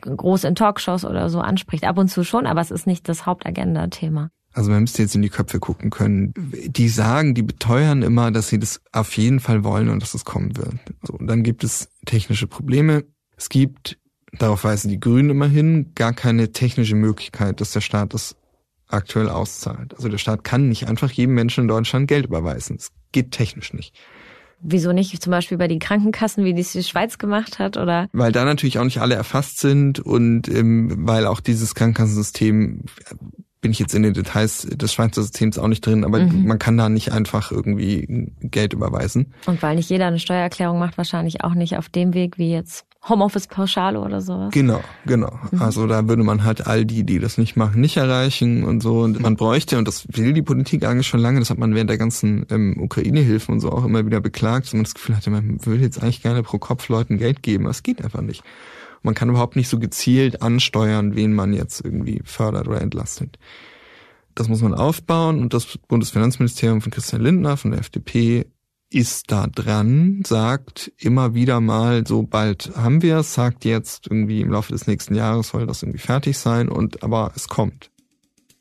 groß 0.00 0.44
in 0.44 0.54
Talkshows 0.54 1.04
oder 1.04 1.28
so 1.28 1.40
anspricht. 1.40 1.84
Ab 1.84 1.98
und 1.98 2.08
zu 2.08 2.24
schon, 2.24 2.46
aber 2.46 2.60
es 2.60 2.70
ist 2.70 2.86
nicht 2.86 3.08
das 3.08 3.26
Hauptagenda-Thema. 3.26 4.30
Also 4.52 4.70
man 4.70 4.80
müsste 4.82 5.02
jetzt 5.02 5.14
in 5.14 5.22
die 5.22 5.28
Köpfe 5.28 5.60
gucken 5.60 5.90
können. 5.90 6.32
Die 6.36 6.88
sagen, 6.88 7.34
die 7.34 7.42
beteuern 7.42 8.02
immer, 8.02 8.30
dass 8.30 8.48
sie 8.48 8.58
das 8.58 8.80
auf 8.92 9.16
jeden 9.16 9.40
Fall 9.40 9.62
wollen 9.62 9.88
und 9.88 10.02
dass 10.02 10.14
es 10.14 10.24
kommen 10.24 10.56
wird. 10.56 10.74
So, 11.02 11.14
und 11.14 11.26
dann 11.26 11.42
gibt 11.42 11.64
es 11.64 11.88
technische 12.06 12.46
Probleme. 12.46 13.04
Es 13.36 13.48
gibt, 13.48 13.98
darauf 14.32 14.64
weisen 14.64 14.88
die 14.88 15.00
Grünen 15.00 15.30
immerhin, 15.30 15.92
gar 15.94 16.12
keine 16.12 16.50
technische 16.52 16.96
Möglichkeit, 16.96 17.60
dass 17.60 17.72
der 17.72 17.82
Staat 17.82 18.14
das 18.14 18.36
aktuell 18.88 19.28
auszahlt. 19.28 19.94
Also 19.94 20.08
der 20.08 20.18
Staat 20.18 20.44
kann 20.44 20.68
nicht 20.68 20.88
einfach 20.88 21.10
jedem 21.10 21.34
Menschen 21.34 21.62
in 21.62 21.68
Deutschland 21.68 22.08
Geld 22.08 22.26
überweisen. 22.26 22.76
Es 22.76 22.90
geht 23.12 23.30
technisch 23.30 23.72
nicht. 23.74 23.94
Wieso 24.60 24.92
nicht 24.92 25.22
zum 25.22 25.30
Beispiel 25.30 25.56
bei 25.56 25.68
den 25.68 25.78
Krankenkassen, 25.78 26.44
wie 26.44 26.52
dies 26.52 26.72
die 26.72 26.82
Schweiz 26.82 27.18
gemacht 27.18 27.60
hat, 27.60 27.76
oder? 27.76 28.08
Weil 28.12 28.32
da 28.32 28.44
natürlich 28.44 28.78
auch 28.80 28.84
nicht 28.84 29.00
alle 29.00 29.14
erfasst 29.14 29.60
sind 29.60 30.00
und 30.00 30.48
ähm, 30.48 31.06
weil 31.06 31.26
auch 31.26 31.38
dieses 31.38 31.76
Krankenkassensystem 31.76 32.82
bin 33.60 33.72
ich 33.72 33.78
jetzt 33.78 33.94
in 33.94 34.02
den 34.02 34.14
Details 34.14 34.62
des 34.62 34.92
Schweizer 34.92 35.22
Systems 35.22 35.58
auch 35.58 35.68
nicht 35.68 35.84
drin, 35.84 36.04
aber 36.04 36.20
mhm. 36.20 36.46
man 36.46 36.58
kann 36.58 36.76
da 36.76 36.88
nicht 36.88 37.12
einfach 37.12 37.50
irgendwie 37.50 38.32
Geld 38.40 38.72
überweisen. 38.72 39.34
Und 39.46 39.62
weil 39.62 39.76
nicht 39.76 39.90
jeder 39.90 40.06
eine 40.06 40.18
Steuererklärung 40.18 40.78
macht, 40.78 40.96
wahrscheinlich 40.96 41.42
auch 41.44 41.54
nicht 41.54 41.76
auf 41.76 41.88
dem 41.88 42.14
Weg 42.14 42.38
wie 42.38 42.52
jetzt 42.52 42.84
Homeoffice-Pauschale 43.08 44.00
oder 44.00 44.20
sowas. 44.20 44.52
Genau, 44.52 44.80
genau. 45.06 45.38
Mhm. 45.50 45.62
Also 45.62 45.86
da 45.86 46.08
würde 46.08 46.24
man 46.24 46.44
halt 46.44 46.66
all 46.66 46.84
die, 46.84 47.04
die 47.04 47.18
das 47.18 47.38
nicht 47.38 47.56
machen, 47.56 47.80
nicht 47.80 47.96
erreichen 47.96 48.64
und 48.64 48.82
so. 48.82 49.00
Und 49.00 49.20
man 49.20 49.36
bräuchte, 49.36 49.78
und 49.78 49.86
das 49.88 50.06
will 50.12 50.32
die 50.32 50.42
Politik 50.42 50.84
eigentlich 50.84 51.06
schon 51.06 51.20
lange, 51.20 51.38
das 51.38 51.50
hat 51.50 51.58
man 51.58 51.74
während 51.74 51.90
der 51.90 51.98
ganzen 51.98 52.44
ähm, 52.50 52.76
Ukraine-Hilfen 52.80 53.54
und 53.54 53.60
so 53.60 53.70
auch 53.70 53.84
immer 53.84 54.04
wieder 54.04 54.20
beklagt, 54.20 54.66
dass 54.66 54.74
man 54.74 54.84
das 54.84 54.94
Gefühl 54.94 55.16
hatte, 55.16 55.30
man 55.30 55.64
will 55.64 55.80
jetzt 55.80 56.02
eigentlich 56.02 56.22
gerne 56.22 56.42
pro 56.42 56.58
Kopf 56.58 56.88
Leuten 56.88 57.18
Geld 57.18 57.42
geben. 57.42 57.64
Das 57.64 57.82
geht 57.82 58.02
einfach 58.02 58.20
nicht. 58.20 58.42
Man 59.02 59.14
kann 59.14 59.30
überhaupt 59.30 59.56
nicht 59.56 59.68
so 59.68 59.78
gezielt 59.78 60.42
ansteuern, 60.42 61.14
wen 61.14 61.34
man 61.34 61.52
jetzt 61.52 61.84
irgendwie 61.84 62.22
fördert 62.24 62.68
oder 62.68 62.80
entlastet. 62.80 63.38
Das 64.34 64.48
muss 64.48 64.62
man 64.62 64.74
aufbauen 64.74 65.40
und 65.40 65.54
das 65.54 65.78
Bundesfinanzministerium 65.88 66.80
von 66.80 66.92
Christian 66.92 67.22
Lindner 67.22 67.56
von 67.56 67.72
der 67.72 67.80
FDP 67.80 68.46
ist 68.90 69.30
da 69.30 69.46
dran, 69.46 70.22
sagt 70.26 70.92
immer 70.98 71.34
wieder 71.34 71.60
mal, 71.60 72.06
so 72.06 72.22
bald 72.22 72.72
haben 72.74 73.02
wir 73.02 73.18
es, 73.18 73.34
sagt 73.34 73.64
jetzt 73.64 74.06
irgendwie 74.06 74.40
im 74.40 74.50
Laufe 74.50 74.72
des 74.72 74.86
nächsten 74.86 75.14
Jahres 75.14 75.48
soll 75.48 75.66
das 75.66 75.82
irgendwie 75.82 75.98
fertig 75.98 76.38
sein 76.38 76.68
und 76.68 77.02
aber 77.02 77.32
es 77.34 77.48
kommt. 77.48 77.90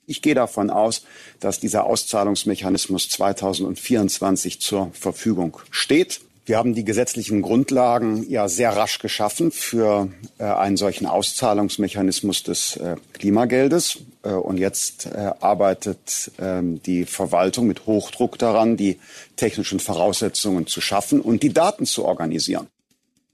Ich 0.05 0.21
gehe 0.21 0.35
davon 0.35 0.69
aus, 0.69 1.03
dass 1.39 1.59
dieser 1.59 1.83
Auszahlungsmechanismus 1.85 3.09
2024 3.09 4.61
zur 4.61 4.89
Verfügung 4.93 5.57
steht. 5.69 6.21
Wir 6.47 6.57
haben 6.57 6.73
die 6.73 6.85
gesetzlichen 6.85 7.41
Grundlagen 7.41 8.25
ja 8.29 8.47
sehr 8.47 8.73
rasch 8.73 8.99
geschaffen 8.99 9.51
für 9.51 10.07
äh, 10.37 10.45
einen 10.45 10.77
solchen 10.77 11.05
Auszahlungsmechanismus 11.05 12.43
des 12.43 12.77
äh, 12.77 12.95
Klimageldes. 13.11 13.99
Äh, 14.23 14.29
und 14.29 14.57
jetzt 14.57 15.07
äh, 15.07 15.33
arbeitet 15.41 16.31
ähm, 16.39 16.81
die 16.83 17.03
Verwaltung 17.03 17.67
mit 17.67 17.85
Hochdruck 17.85 18.39
daran, 18.39 18.77
die 18.77 18.97
technischen 19.35 19.81
Voraussetzungen 19.81 20.67
zu 20.67 20.79
schaffen 20.79 21.19
und 21.19 21.43
die 21.43 21.51
Daten 21.51 21.85
zu 21.85 22.05
organisieren. 22.05 22.67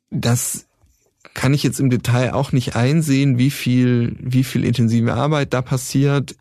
Das 0.10 0.66
kann 1.36 1.54
ich 1.54 1.62
jetzt 1.62 1.80
im 1.80 1.92
Detail 1.92 2.34
auch 2.34 2.52
nicht 2.52 2.76
einsehen, 2.76 3.38
wie 3.38 3.52
viel, 3.52 4.16
wie 4.20 4.44
viel 4.44 4.66
intensive 4.66 5.14
Arbeit 5.14 5.54
da 5.54 5.62
passiert. 5.62 6.36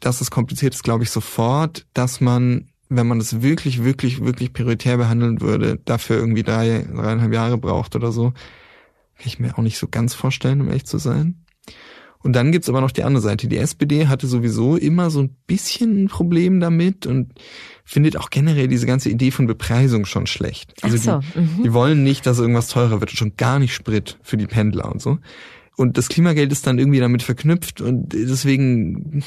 Dass 0.00 0.20
es 0.20 0.30
kompliziert 0.30 0.74
ist, 0.74 0.82
glaube 0.82 1.04
ich 1.04 1.10
sofort, 1.10 1.86
dass 1.94 2.20
man 2.20 2.68
wenn 2.96 3.06
man 3.06 3.18
das 3.18 3.42
wirklich, 3.42 3.84
wirklich, 3.84 4.24
wirklich 4.24 4.52
prioritär 4.52 4.96
behandeln 4.96 5.40
würde, 5.40 5.78
dafür 5.84 6.16
irgendwie 6.16 6.42
drei, 6.42 6.86
dreieinhalb 6.94 7.32
Jahre 7.32 7.58
braucht 7.58 7.96
oder 7.96 8.12
so, 8.12 8.30
kann 8.30 9.26
ich 9.26 9.38
mir 9.38 9.56
auch 9.56 9.62
nicht 9.62 9.78
so 9.78 9.88
ganz 9.88 10.14
vorstellen, 10.14 10.60
um 10.60 10.68
ehrlich 10.68 10.86
zu 10.86 10.98
sein. 10.98 11.44
Und 12.22 12.34
dann 12.34 12.52
gibt's 12.52 12.68
aber 12.68 12.80
noch 12.80 12.92
die 12.92 13.02
andere 13.02 13.22
Seite. 13.22 13.48
Die 13.48 13.56
SPD 13.56 14.06
hatte 14.06 14.26
sowieso 14.28 14.76
immer 14.76 15.10
so 15.10 15.22
ein 15.22 15.36
bisschen 15.46 16.04
ein 16.04 16.08
Problem 16.08 16.60
damit 16.60 17.06
und 17.06 17.32
findet 17.84 18.16
auch 18.16 18.30
generell 18.30 18.68
diese 18.68 18.86
ganze 18.86 19.10
Idee 19.10 19.32
von 19.32 19.46
Bepreisung 19.46 20.04
schon 20.04 20.26
schlecht. 20.26 20.72
Also 20.82 20.96
so. 20.96 21.20
die, 21.34 21.40
mhm. 21.40 21.62
die 21.64 21.72
wollen 21.72 22.04
nicht, 22.04 22.24
dass 22.26 22.38
irgendwas 22.38 22.68
teurer 22.68 23.00
wird 23.00 23.10
und 23.10 23.16
schon 23.16 23.36
gar 23.36 23.58
nicht 23.58 23.74
Sprit 23.74 24.18
für 24.22 24.36
die 24.36 24.46
Pendler 24.46 24.90
und 24.90 25.02
so. 25.02 25.18
Und 25.76 25.98
das 25.98 26.08
Klimageld 26.08 26.52
ist 26.52 26.66
dann 26.66 26.78
irgendwie 26.78 27.00
damit 27.00 27.22
verknüpft 27.22 27.80
und 27.80 28.12
deswegen 28.12 29.24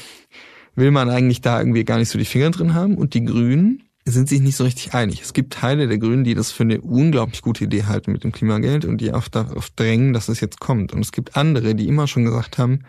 will 0.76 0.90
man 0.90 1.10
eigentlich 1.10 1.40
da 1.40 1.58
irgendwie 1.58 1.84
gar 1.84 1.98
nicht 1.98 2.10
so 2.10 2.18
die 2.18 2.24
Finger 2.24 2.50
drin 2.50 2.74
haben. 2.74 2.96
Und 2.96 3.14
die 3.14 3.24
Grünen 3.24 3.82
sind 4.04 4.28
sich 4.28 4.40
nicht 4.40 4.56
so 4.56 4.62
richtig 4.62 4.94
einig. 4.94 5.20
Es 5.22 5.32
gibt 5.32 5.54
Teile 5.54 5.88
der 5.88 5.98
Grünen, 5.98 6.22
die 6.22 6.34
das 6.34 6.52
für 6.52 6.62
eine 6.62 6.80
unglaublich 6.80 7.42
gute 7.42 7.64
Idee 7.64 7.84
halten 7.84 8.12
mit 8.12 8.22
dem 8.22 8.30
Klimageld 8.30 8.84
und 8.84 9.00
die 9.00 9.12
auch 9.12 9.26
darauf 9.26 9.70
drängen, 9.70 10.12
dass 10.12 10.28
es 10.28 10.40
jetzt 10.40 10.60
kommt. 10.60 10.92
Und 10.92 11.00
es 11.00 11.10
gibt 11.10 11.36
andere, 11.36 11.74
die 11.74 11.88
immer 11.88 12.06
schon 12.06 12.24
gesagt 12.24 12.58
haben, 12.58 12.84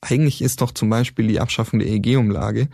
eigentlich 0.00 0.40
ist 0.40 0.60
doch 0.60 0.70
zum 0.70 0.88
Beispiel 0.88 1.26
die 1.26 1.40
Abschaffung 1.40 1.80
der 1.80 1.88
EEG-Umlage 1.88 2.68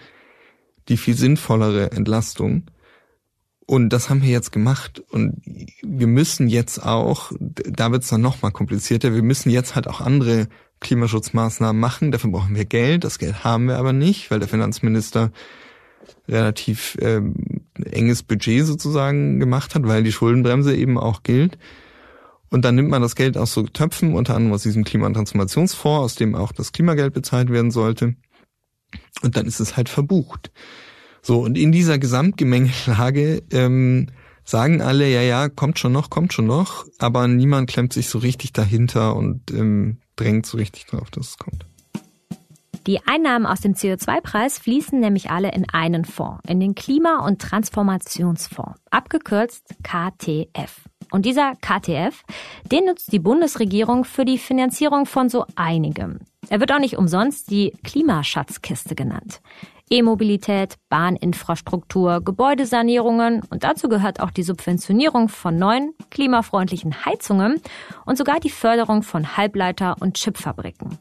die 0.88 0.96
viel 0.96 1.16
sinnvollere 1.16 1.92
Entlastung. 1.92 2.70
Und 3.66 3.88
das 3.88 4.08
haben 4.08 4.22
wir 4.22 4.30
jetzt 4.30 4.52
gemacht. 4.52 5.02
Und 5.10 5.42
wir 5.82 6.06
müssen 6.06 6.48
jetzt 6.48 6.82
auch, 6.82 7.32
da 7.40 7.90
wird 7.90 8.04
es 8.04 8.10
dann 8.10 8.20
nochmal 8.20 8.52
komplizierter, 8.52 9.12
wir 9.14 9.22
müssen 9.22 9.50
jetzt 9.50 9.74
halt 9.74 9.88
auch 9.88 10.00
andere 10.00 10.48
Klimaschutzmaßnahmen 10.80 11.78
machen. 11.80 12.12
Dafür 12.12 12.30
brauchen 12.30 12.54
wir 12.54 12.64
Geld. 12.64 13.04
Das 13.04 13.18
Geld 13.18 13.44
haben 13.44 13.68
wir 13.68 13.78
aber 13.78 13.92
nicht, 13.92 14.30
weil 14.30 14.38
der 14.38 14.48
Finanzminister 14.48 15.32
relativ 16.28 16.96
ähm, 17.00 17.34
enges 17.90 18.22
Budget 18.22 18.64
sozusagen 18.64 19.40
gemacht 19.40 19.74
hat, 19.74 19.86
weil 19.86 20.02
die 20.02 20.12
Schuldenbremse 20.12 20.74
eben 20.74 20.98
auch 20.98 21.22
gilt. 21.22 21.58
Und 22.48 22.64
dann 22.64 22.76
nimmt 22.76 22.90
man 22.90 23.02
das 23.02 23.16
Geld 23.16 23.36
aus 23.36 23.52
so 23.52 23.64
Töpfen, 23.64 24.14
unter 24.14 24.34
anderem 24.34 24.54
aus 24.54 24.62
diesem 24.62 24.84
Klimatransformationsfonds, 24.84 26.04
aus 26.04 26.14
dem 26.14 26.34
auch 26.34 26.52
das 26.52 26.72
Klimageld 26.72 27.12
bezahlt 27.12 27.50
werden 27.50 27.70
sollte. 27.70 28.14
Und 29.22 29.36
dann 29.36 29.46
ist 29.46 29.60
es 29.60 29.76
halt 29.76 29.88
verbucht. 29.88 30.52
So, 31.22 31.40
und 31.40 31.58
in 31.58 31.72
dieser 31.72 31.98
Gesamtgemengelage 31.98 33.42
ähm, 33.50 34.06
sagen 34.44 34.80
alle, 34.80 35.10
ja, 35.10 35.22
ja, 35.22 35.48
kommt 35.48 35.78
schon 35.78 35.92
noch, 35.92 36.08
kommt 36.08 36.32
schon 36.32 36.46
noch, 36.46 36.86
aber 36.98 37.26
niemand 37.26 37.68
klemmt 37.68 37.92
sich 37.92 38.08
so 38.08 38.18
richtig 38.18 38.52
dahinter 38.52 39.16
und 39.16 39.50
ähm, 39.50 39.98
drängt 40.16 40.46
so 40.46 40.56
richtig 40.56 40.86
drauf, 40.86 41.10
dass 41.10 41.28
es 41.28 41.38
kommt. 41.38 41.66
Die 42.86 43.04
Einnahmen 43.04 43.46
aus 43.46 43.60
dem 43.60 43.74
CO2-Preis 43.74 44.60
fließen 44.60 45.00
nämlich 45.00 45.30
alle 45.30 45.50
in 45.50 45.68
einen 45.68 46.04
Fonds, 46.04 46.40
in 46.48 46.60
den 46.60 46.76
Klima- 46.76 47.26
und 47.26 47.42
Transformationsfonds, 47.42 48.80
abgekürzt 48.90 49.74
KTF. 49.82 50.88
Und 51.10 51.26
dieser 51.26 51.54
KTF, 51.56 52.22
den 52.70 52.84
nutzt 52.84 53.12
die 53.12 53.18
Bundesregierung 53.18 54.04
für 54.04 54.24
die 54.24 54.38
Finanzierung 54.38 55.06
von 55.06 55.28
so 55.28 55.46
einigem. 55.56 56.20
Er 56.48 56.60
wird 56.60 56.72
auch 56.72 56.78
nicht 56.78 56.96
umsonst 56.96 57.50
die 57.50 57.72
Klimaschatzkiste 57.82 58.94
genannt. 58.94 59.40
E-Mobilität, 59.88 60.76
Bahninfrastruktur, 60.88 62.20
Gebäudesanierungen 62.24 63.42
und 63.50 63.62
dazu 63.62 63.88
gehört 63.88 64.20
auch 64.20 64.30
die 64.30 64.42
Subventionierung 64.42 65.28
von 65.28 65.56
neuen, 65.56 65.94
klimafreundlichen 66.10 67.04
Heizungen 67.04 67.60
und 68.04 68.18
sogar 68.18 68.40
die 68.40 68.50
Förderung 68.50 69.02
von 69.02 69.36
Halbleiter- 69.36 69.96
und 70.00 70.14
Chipfabriken. 70.14 70.98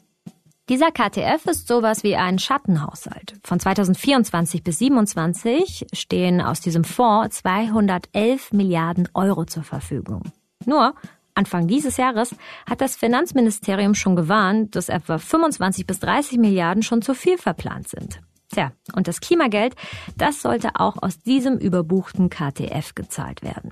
Dieser 0.69 0.91
KTF 0.91 1.45
ist 1.45 1.67
sowas 1.67 2.03
wie 2.03 2.15
ein 2.15 2.39
Schattenhaushalt. 2.39 3.35
Von 3.43 3.59
2024 3.59 4.63
bis 4.63 4.79
2027 4.79 5.87
stehen 5.93 6.41
aus 6.41 6.59
diesem 6.59 6.83
Fonds 6.83 7.37
211 7.37 8.51
Milliarden 8.51 9.07
Euro 9.13 9.45
zur 9.45 9.63
Verfügung. 9.63 10.23
Nur, 10.65 10.95
Anfang 11.35 11.67
dieses 11.67 11.97
Jahres 11.97 12.35
hat 12.67 12.81
das 12.81 12.95
Finanzministerium 12.95 13.93
schon 13.93 14.15
gewarnt, 14.15 14.75
dass 14.75 14.89
etwa 14.89 15.17
25 15.17 15.85
bis 15.85 15.99
30 15.99 16.39
Milliarden 16.39 16.81
schon 16.81 17.01
zu 17.01 17.13
viel 17.13 17.37
verplant 17.37 17.87
sind. 17.89 18.21
Tja, 18.55 18.71
und 18.93 19.09
das 19.09 19.19
Klimageld, 19.19 19.75
das 20.15 20.41
sollte 20.41 20.69
auch 20.75 20.95
aus 21.03 21.19
diesem 21.19 21.57
überbuchten 21.57 22.29
KTF 22.29 22.95
gezahlt 22.95 23.43
werden. 23.43 23.71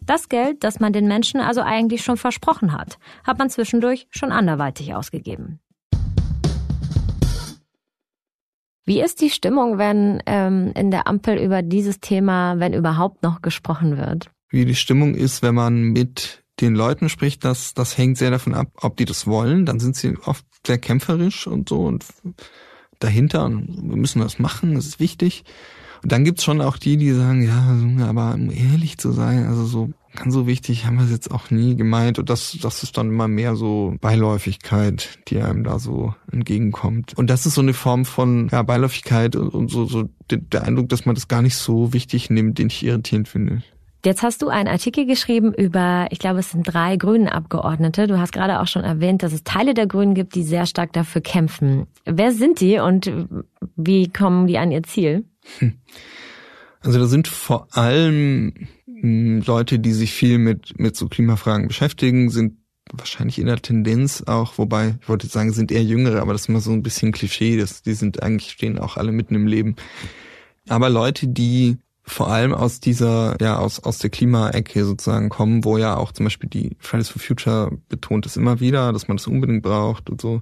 Das 0.00 0.28
Geld, 0.28 0.64
das 0.64 0.80
man 0.80 0.92
den 0.92 1.06
Menschen 1.06 1.40
also 1.40 1.60
eigentlich 1.60 2.02
schon 2.02 2.16
versprochen 2.16 2.72
hat, 2.72 2.98
hat 3.22 3.38
man 3.38 3.50
zwischendurch 3.50 4.08
schon 4.10 4.32
anderweitig 4.32 4.96
ausgegeben. 4.96 5.60
Wie 8.84 9.00
ist 9.00 9.20
die 9.20 9.30
Stimmung, 9.30 9.78
wenn 9.78 10.20
ähm, 10.26 10.72
in 10.74 10.90
der 10.90 11.06
Ampel 11.06 11.38
über 11.38 11.62
dieses 11.62 12.00
Thema, 12.00 12.58
wenn 12.58 12.72
überhaupt 12.72 13.22
noch 13.22 13.42
gesprochen 13.42 13.96
wird? 13.96 14.28
Wie 14.48 14.64
die 14.64 14.74
Stimmung 14.74 15.14
ist, 15.14 15.42
wenn 15.42 15.54
man 15.54 15.82
mit 15.92 16.42
den 16.60 16.74
Leuten 16.74 17.08
spricht, 17.08 17.44
das, 17.44 17.74
das 17.74 17.96
hängt 17.96 18.18
sehr 18.18 18.32
davon 18.32 18.54
ab, 18.54 18.72
ob 18.80 18.96
die 18.96 19.04
das 19.04 19.28
wollen. 19.28 19.66
Dann 19.66 19.78
sind 19.78 19.94
sie 19.94 20.16
oft 20.24 20.44
sehr 20.66 20.78
kämpferisch 20.78 21.46
und 21.46 21.68
so 21.68 21.84
und 21.84 22.04
dahinter 22.98 23.44
und 23.44 23.90
wir 23.90 23.96
müssen 23.96 24.20
das 24.20 24.38
machen, 24.38 24.74
das 24.74 24.86
ist 24.86 25.00
wichtig. 25.00 25.44
Und 26.02 26.12
dann 26.12 26.24
gibt's 26.24 26.44
schon 26.44 26.60
auch 26.60 26.76
die, 26.76 26.96
die 26.96 27.12
sagen, 27.12 27.42
ja, 27.42 28.06
aber 28.06 28.34
um 28.34 28.50
ehrlich 28.50 28.98
zu 28.98 29.12
sein, 29.12 29.46
also 29.46 29.64
so 29.64 29.90
ganz 30.14 30.34
so 30.34 30.46
wichtig 30.46 30.86
haben 30.86 30.96
wir 30.96 31.04
es 31.04 31.10
jetzt 31.10 31.30
auch 31.30 31.50
nie 31.50 31.76
gemeint. 31.76 32.18
Und 32.18 32.30
das, 32.30 32.56
das 32.60 32.82
ist 32.82 32.96
dann 32.96 33.08
immer 33.08 33.28
mehr 33.28 33.54
so 33.54 33.94
Beiläufigkeit, 34.00 35.18
die 35.28 35.40
einem 35.40 35.64
da 35.64 35.78
so 35.78 36.14
entgegenkommt. 36.32 37.14
Und 37.16 37.30
das 37.30 37.46
ist 37.46 37.54
so 37.54 37.60
eine 37.60 37.74
Form 37.74 38.04
von 38.04 38.48
ja, 38.50 38.62
Beiläufigkeit 38.62 39.36
und, 39.36 39.48
und 39.50 39.70
so, 39.70 39.84
so 39.86 40.08
der 40.30 40.64
Eindruck, 40.64 40.88
dass 40.88 41.06
man 41.06 41.14
das 41.14 41.28
gar 41.28 41.42
nicht 41.42 41.56
so 41.56 41.92
wichtig 41.92 42.30
nimmt, 42.30 42.58
den 42.58 42.68
ich 42.68 42.84
irritierend 42.84 43.28
finde. 43.28 43.62
Jetzt 44.04 44.22
hast 44.22 44.42
du 44.42 44.48
einen 44.48 44.68
Artikel 44.68 45.06
geschrieben 45.06 45.52
über, 45.52 46.06
ich 46.10 46.18
glaube, 46.18 46.38
es 46.38 46.50
sind 46.50 46.62
drei 46.62 46.96
Grünen 46.96 47.28
Abgeordnete. 47.28 48.06
Du 48.06 48.18
hast 48.18 48.32
gerade 48.32 48.60
auch 48.60 48.68
schon 48.68 48.84
erwähnt, 48.84 49.22
dass 49.22 49.32
es 49.32 49.42
Teile 49.42 49.74
der 49.74 49.86
Grünen 49.86 50.14
gibt, 50.14 50.34
die 50.34 50.44
sehr 50.44 50.66
stark 50.66 50.92
dafür 50.92 51.22
kämpfen. 51.22 51.86
Wer 52.04 52.32
sind 52.32 52.60
die 52.60 52.78
und 52.78 53.10
wie 53.76 54.08
kommen 54.08 54.46
die 54.46 54.58
an 54.58 54.70
ihr 54.70 54.82
Ziel? 54.82 55.24
Also 56.80 57.00
da 57.00 57.06
sind 57.06 57.26
vor 57.26 57.66
allem 57.72 58.68
hm, 58.86 59.42
Leute, 59.44 59.80
die 59.80 59.92
sich 59.92 60.12
viel 60.12 60.38
mit, 60.38 60.78
mit 60.78 60.94
so 60.94 61.08
Klimafragen 61.08 61.66
beschäftigen, 61.66 62.30
sind 62.30 62.58
wahrscheinlich 62.92 63.38
in 63.38 63.46
der 63.46 63.60
Tendenz 63.60 64.22
auch, 64.26 64.58
wobei, 64.58 64.94
ich 65.00 65.08
wollte 65.08 65.26
sagen, 65.26 65.52
sind 65.52 65.72
eher 65.72 65.82
Jüngere, 65.82 66.20
aber 66.22 66.32
das 66.32 66.42
ist 66.42 66.48
immer 66.48 66.60
so 66.60 66.70
ein 66.70 66.82
bisschen 66.82 67.12
Klischee, 67.12 67.56
das, 67.56 67.82
die 67.82 67.94
sind 67.94 68.22
eigentlich, 68.22 68.52
stehen 68.52 68.78
auch 68.78 68.96
alle 68.96 69.12
mitten 69.12 69.34
im 69.34 69.46
Leben. 69.46 69.74
Aber 70.68 70.88
Leute, 70.88 71.28
die 71.28 71.78
vor 72.06 72.28
allem 72.28 72.54
aus 72.54 72.78
dieser, 72.80 73.36
ja, 73.40 73.58
aus, 73.58 73.80
aus 73.80 73.98
der 73.98 74.10
Klimaecke 74.10 74.84
sozusagen 74.84 75.28
kommen, 75.28 75.64
wo 75.64 75.76
ja 75.76 75.96
auch 75.96 76.12
zum 76.12 76.24
Beispiel 76.24 76.48
die 76.48 76.76
Fridays 76.78 77.08
for 77.08 77.20
Future 77.20 77.76
betont 77.88 78.26
es 78.26 78.36
immer 78.36 78.60
wieder, 78.60 78.92
dass 78.92 79.08
man 79.08 79.16
das 79.16 79.26
unbedingt 79.26 79.62
braucht 79.62 80.08
und 80.08 80.20
so. 80.20 80.40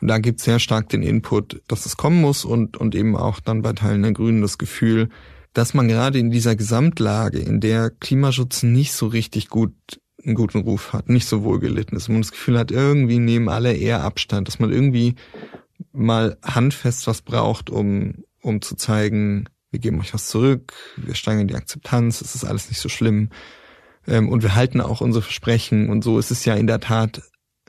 Und 0.00 0.08
da 0.08 0.18
gibt 0.18 0.40
es 0.40 0.44
sehr 0.44 0.58
stark 0.58 0.88
den 0.88 1.02
Input, 1.02 1.62
dass 1.68 1.86
es 1.86 1.96
kommen 1.96 2.20
muss 2.20 2.44
und, 2.44 2.76
und 2.76 2.96
eben 2.96 3.16
auch 3.16 3.38
dann 3.38 3.62
bei 3.62 3.72
Teilen 3.72 4.02
der 4.02 4.12
Grünen 4.12 4.42
das 4.42 4.58
Gefühl, 4.58 5.08
dass 5.52 5.72
man 5.72 5.86
gerade 5.86 6.18
in 6.18 6.32
dieser 6.32 6.56
Gesamtlage, 6.56 7.38
in 7.38 7.60
der 7.60 7.90
Klimaschutz 7.90 8.64
nicht 8.64 8.92
so 8.92 9.06
richtig 9.06 9.48
gut 9.48 9.72
einen 10.24 10.34
guten 10.34 10.58
Ruf 10.58 10.92
hat, 10.92 11.08
nicht 11.08 11.26
so 11.26 11.44
wohl 11.44 11.60
gelitten 11.60 11.94
ist, 11.94 12.08
man 12.08 12.22
das 12.22 12.32
Gefühl 12.32 12.58
hat, 12.58 12.72
irgendwie 12.72 13.20
nehmen 13.20 13.48
alle 13.48 13.72
eher 13.72 14.02
Abstand, 14.02 14.48
dass 14.48 14.58
man 14.58 14.72
irgendwie 14.72 15.14
mal 15.92 16.36
handfest 16.42 17.06
was 17.06 17.22
braucht, 17.22 17.70
um, 17.70 18.24
um 18.42 18.62
zu 18.62 18.74
zeigen, 18.74 19.48
wir 19.74 19.80
geben 19.80 20.00
euch 20.00 20.14
was 20.14 20.28
zurück, 20.28 20.72
wir 20.96 21.16
steigern 21.16 21.48
die 21.48 21.56
Akzeptanz, 21.56 22.20
es 22.20 22.36
ist 22.36 22.44
alles 22.44 22.68
nicht 22.68 22.78
so 22.78 22.88
schlimm. 22.88 23.30
Ähm, 24.06 24.28
und 24.28 24.44
wir 24.44 24.54
halten 24.54 24.80
auch 24.80 25.00
unsere 25.00 25.22
Versprechen 25.22 25.90
und 25.90 26.04
so 26.04 26.18
ist 26.18 26.30
es 26.30 26.44
ja 26.44 26.54
in 26.54 26.68
der 26.68 26.78
Tat 26.78 27.22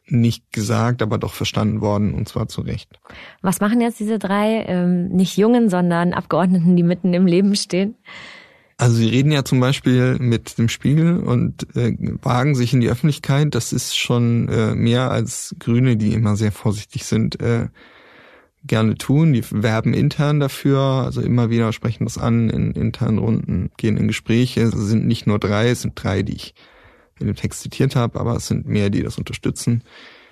nicht 0.05 0.51
gesagt, 0.53 1.01
aber 1.01 1.17
doch 1.17 1.33
verstanden 1.33 1.81
worden 1.81 2.13
und 2.13 2.29
zwar 2.29 2.47
zu 2.47 2.61
Recht. 2.61 2.99
Was 3.41 3.59
machen 3.59 3.81
jetzt 3.81 3.99
diese 3.99 4.19
drei, 4.19 4.65
ähm, 4.67 5.07
nicht 5.07 5.35
Jungen, 5.35 5.67
sondern 5.67 6.13
Abgeordneten, 6.13 6.75
die 6.75 6.83
mitten 6.83 7.11
im 7.15 7.25
Leben 7.25 7.55
stehen? 7.55 7.95
Also 8.77 8.97
sie 8.97 9.07
reden 9.07 9.31
ja 9.31 9.43
zum 9.43 9.59
Beispiel 9.59 10.17
mit 10.19 10.59
dem 10.59 10.69
Spiegel 10.69 11.23
und 11.23 11.75
äh, 11.75 11.95
wagen 12.21 12.53
sich 12.53 12.71
in 12.71 12.81
die 12.81 12.89
Öffentlichkeit. 12.89 13.55
Das 13.55 13.73
ist 13.73 13.97
schon 13.97 14.47
äh, 14.49 14.75
mehr 14.75 15.09
als 15.09 15.55
Grüne, 15.57 15.97
die 15.97 16.13
immer 16.13 16.35
sehr 16.35 16.51
vorsichtig 16.51 17.05
sind, 17.05 17.41
äh, 17.41 17.69
gerne 18.67 18.95
tun. 18.95 19.33
Die 19.33 19.43
werben 19.51 19.93
intern 19.93 20.39
dafür, 20.39 20.79
also 20.79 21.21
immer 21.21 21.49
wieder 21.49 21.71
sprechen 21.73 22.05
das 22.05 22.17
an 22.17 22.49
in 22.49 22.71
internen 22.71 23.17
Runden, 23.17 23.71
gehen 23.77 23.97
in 23.97 24.07
Gespräche. 24.07 24.61
Es 24.61 24.73
sind 24.73 25.05
nicht 25.05 25.27
nur 25.27 25.39
drei, 25.39 25.69
es 25.69 25.81
sind 25.81 25.93
drei, 25.95 26.23
die 26.23 26.35
ich 26.35 26.55
in 27.19 27.27
dem 27.27 27.35
Text 27.35 27.61
zitiert 27.61 27.95
habe, 27.95 28.19
aber 28.19 28.35
es 28.35 28.47
sind 28.47 28.67
mehr, 28.67 28.89
die 28.89 29.03
das 29.03 29.17
unterstützen. 29.17 29.83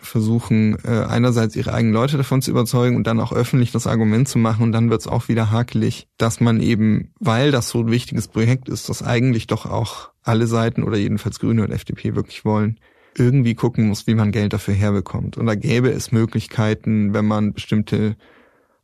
Versuchen 0.02 0.78
äh, 0.84 1.06
einerseits 1.06 1.56
ihre 1.56 1.74
eigenen 1.74 1.94
Leute 1.94 2.18
davon 2.18 2.42
zu 2.42 2.52
überzeugen 2.52 2.98
und 2.98 3.08
dann 3.08 3.22
auch 3.22 3.32
öffentlich 3.32 3.72
das 3.72 3.88
Argument 3.88 4.28
zu 4.28 4.38
machen 4.38 4.64
und 4.64 4.74
dann 4.74 4.90
wird 4.90 5.00
es 5.00 5.08
auch 5.08 5.30
wieder 5.30 5.50
hakelig, 5.50 6.08
dass 6.18 6.42
man 6.42 6.60
eben, 6.60 7.14
weil 7.20 7.52
das 7.52 7.70
so 7.70 7.80
ein 7.80 7.92
wichtiges 7.92 8.28
Projekt 8.28 8.68
ist, 8.68 8.90
das 8.90 9.02
eigentlich 9.02 9.48
doch 9.48 9.66
auch 9.66 10.10
alle 10.22 10.48
Seiten 10.48 10.84
oder 10.84 10.98
jedenfalls 10.98 11.40
Grüne 11.40 11.64
und 11.64 11.72
FDP 11.72 12.16
wirklich 12.16 12.44
wollen, 12.44 12.80
irgendwie 13.18 13.56
gucken 13.56 13.88
muss, 13.88 14.08
wie 14.08 14.16
man 14.16 14.32
Geld 14.32 14.54
dafür 14.54 14.74
herbekommt. 14.74 15.38
Und 15.38 15.46
da 15.46 15.56
gäbe 15.56 15.90
es 15.90 16.12
Möglichkeiten, 16.12 17.14
wenn 17.14 17.26
man 17.26 17.54
bestimmte 17.54 18.16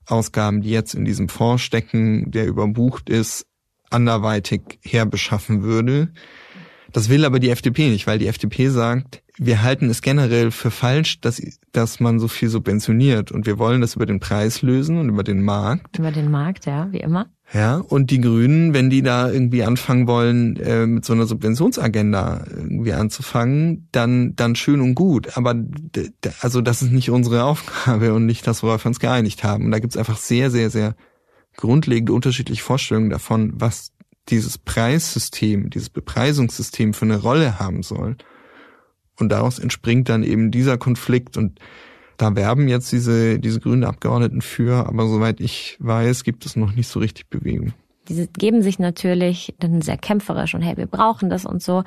Ausgaben, 0.05 0.61
die 0.61 0.71
jetzt 0.71 0.93
in 0.93 1.05
diesem 1.05 1.29
Fonds 1.29 1.63
stecken, 1.63 2.31
der 2.31 2.47
überbucht 2.47 3.09
ist, 3.09 3.45
anderweitig 3.89 4.79
herbeschaffen 4.83 5.63
würde. 5.63 6.11
Das 6.91 7.09
will 7.09 7.25
aber 7.25 7.39
die 7.39 7.49
FDP 7.49 7.89
nicht, 7.89 8.07
weil 8.07 8.19
die 8.19 8.27
FDP 8.27 8.69
sagt, 8.69 9.21
wir 9.37 9.61
halten 9.61 9.89
es 9.89 10.01
generell 10.01 10.51
für 10.51 10.69
falsch, 10.69 11.21
dass, 11.21 11.41
dass 11.71 11.99
man 11.99 12.19
so 12.19 12.27
viel 12.27 12.49
subventioniert 12.49 13.31
und 13.31 13.45
wir 13.45 13.57
wollen 13.57 13.79
das 13.79 13.95
über 13.95 14.05
den 14.05 14.19
Preis 14.19 14.61
lösen 14.61 14.97
und 14.97 15.09
über 15.09 15.23
den 15.23 15.43
Markt. 15.43 15.97
Über 15.97 16.11
den 16.11 16.29
Markt, 16.29 16.65
ja, 16.65 16.91
wie 16.91 16.99
immer. 16.99 17.27
Ja, 17.53 17.77
und 17.77 18.11
die 18.11 18.21
Grünen, 18.21 18.73
wenn 18.73 18.89
die 18.89 19.01
da 19.01 19.31
irgendwie 19.31 19.63
anfangen 19.63 20.07
wollen, 20.07 20.57
äh, 20.57 20.85
mit 20.85 21.03
so 21.03 21.13
einer 21.13 21.25
Subventionsagenda 21.25 22.43
irgendwie 22.47 22.93
anzufangen, 22.93 23.87
dann, 23.91 24.35
dann 24.35 24.55
schön 24.55 24.81
und 24.81 24.93
gut. 24.93 25.35
Aber 25.35 25.55
also 26.41 26.61
das 26.61 26.83
ist 26.83 26.91
nicht 26.91 27.09
unsere 27.09 27.45
Aufgabe 27.45 28.13
und 28.13 28.25
nicht 28.25 28.45
das, 28.45 28.61
worauf 28.61 28.83
wir 28.83 28.89
uns 28.89 28.99
geeinigt 28.99 29.43
haben. 29.43 29.65
Und 29.65 29.71
da 29.71 29.79
gibt's 29.79 29.97
einfach 29.97 30.17
sehr, 30.17 30.51
sehr, 30.51 30.69
sehr 30.69 30.95
grundlegende 31.55 32.13
unterschiedliche 32.13 32.63
Vorstellungen 32.63 33.09
davon, 33.09 33.53
was 33.55 33.93
dieses 34.29 34.57
Preissystem, 34.57 35.69
dieses 35.69 35.89
Bepreisungssystem 35.89 36.93
für 36.93 37.05
eine 37.05 37.17
Rolle 37.17 37.59
haben 37.59 37.83
soll. 37.83 38.15
Und 39.19 39.29
daraus 39.29 39.59
entspringt 39.59 40.09
dann 40.09 40.23
eben 40.23 40.51
dieser 40.51 40.77
Konflikt 40.77 41.35
und 41.37 41.59
da 42.17 42.35
werben 42.35 42.67
jetzt 42.67 42.91
diese, 42.91 43.39
diese 43.39 43.59
grünen 43.59 43.85
Abgeordneten 43.85 44.41
für, 44.41 44.87
aber 44.87 45.07
soweit 45.07 45.39
ich 45.39 45.77
weiß, 45.79 46.23
gibt 46.23 46.45
es 46.45 46.55
noch 46.55 46.73
nicht 46.73 46.87
so 46.87 46.99
richtig 46.99 47.29
Bewegung. 47.29 47.73
Die 48.09 48.27
geben 48.27 48.61
sich 48.61 48.79
natürlich 48.79 49.55
dann 49.59 49.81
sehr 49.81 49.97
kämpferisch 49.97 50.53
und 50.55 50.61
hey, 50.61 50.75
wir 50.77 50.87
brauchen 50.87 51.29
das 51.29 51.45
und 51.45 51.61
so. 51.61 51.83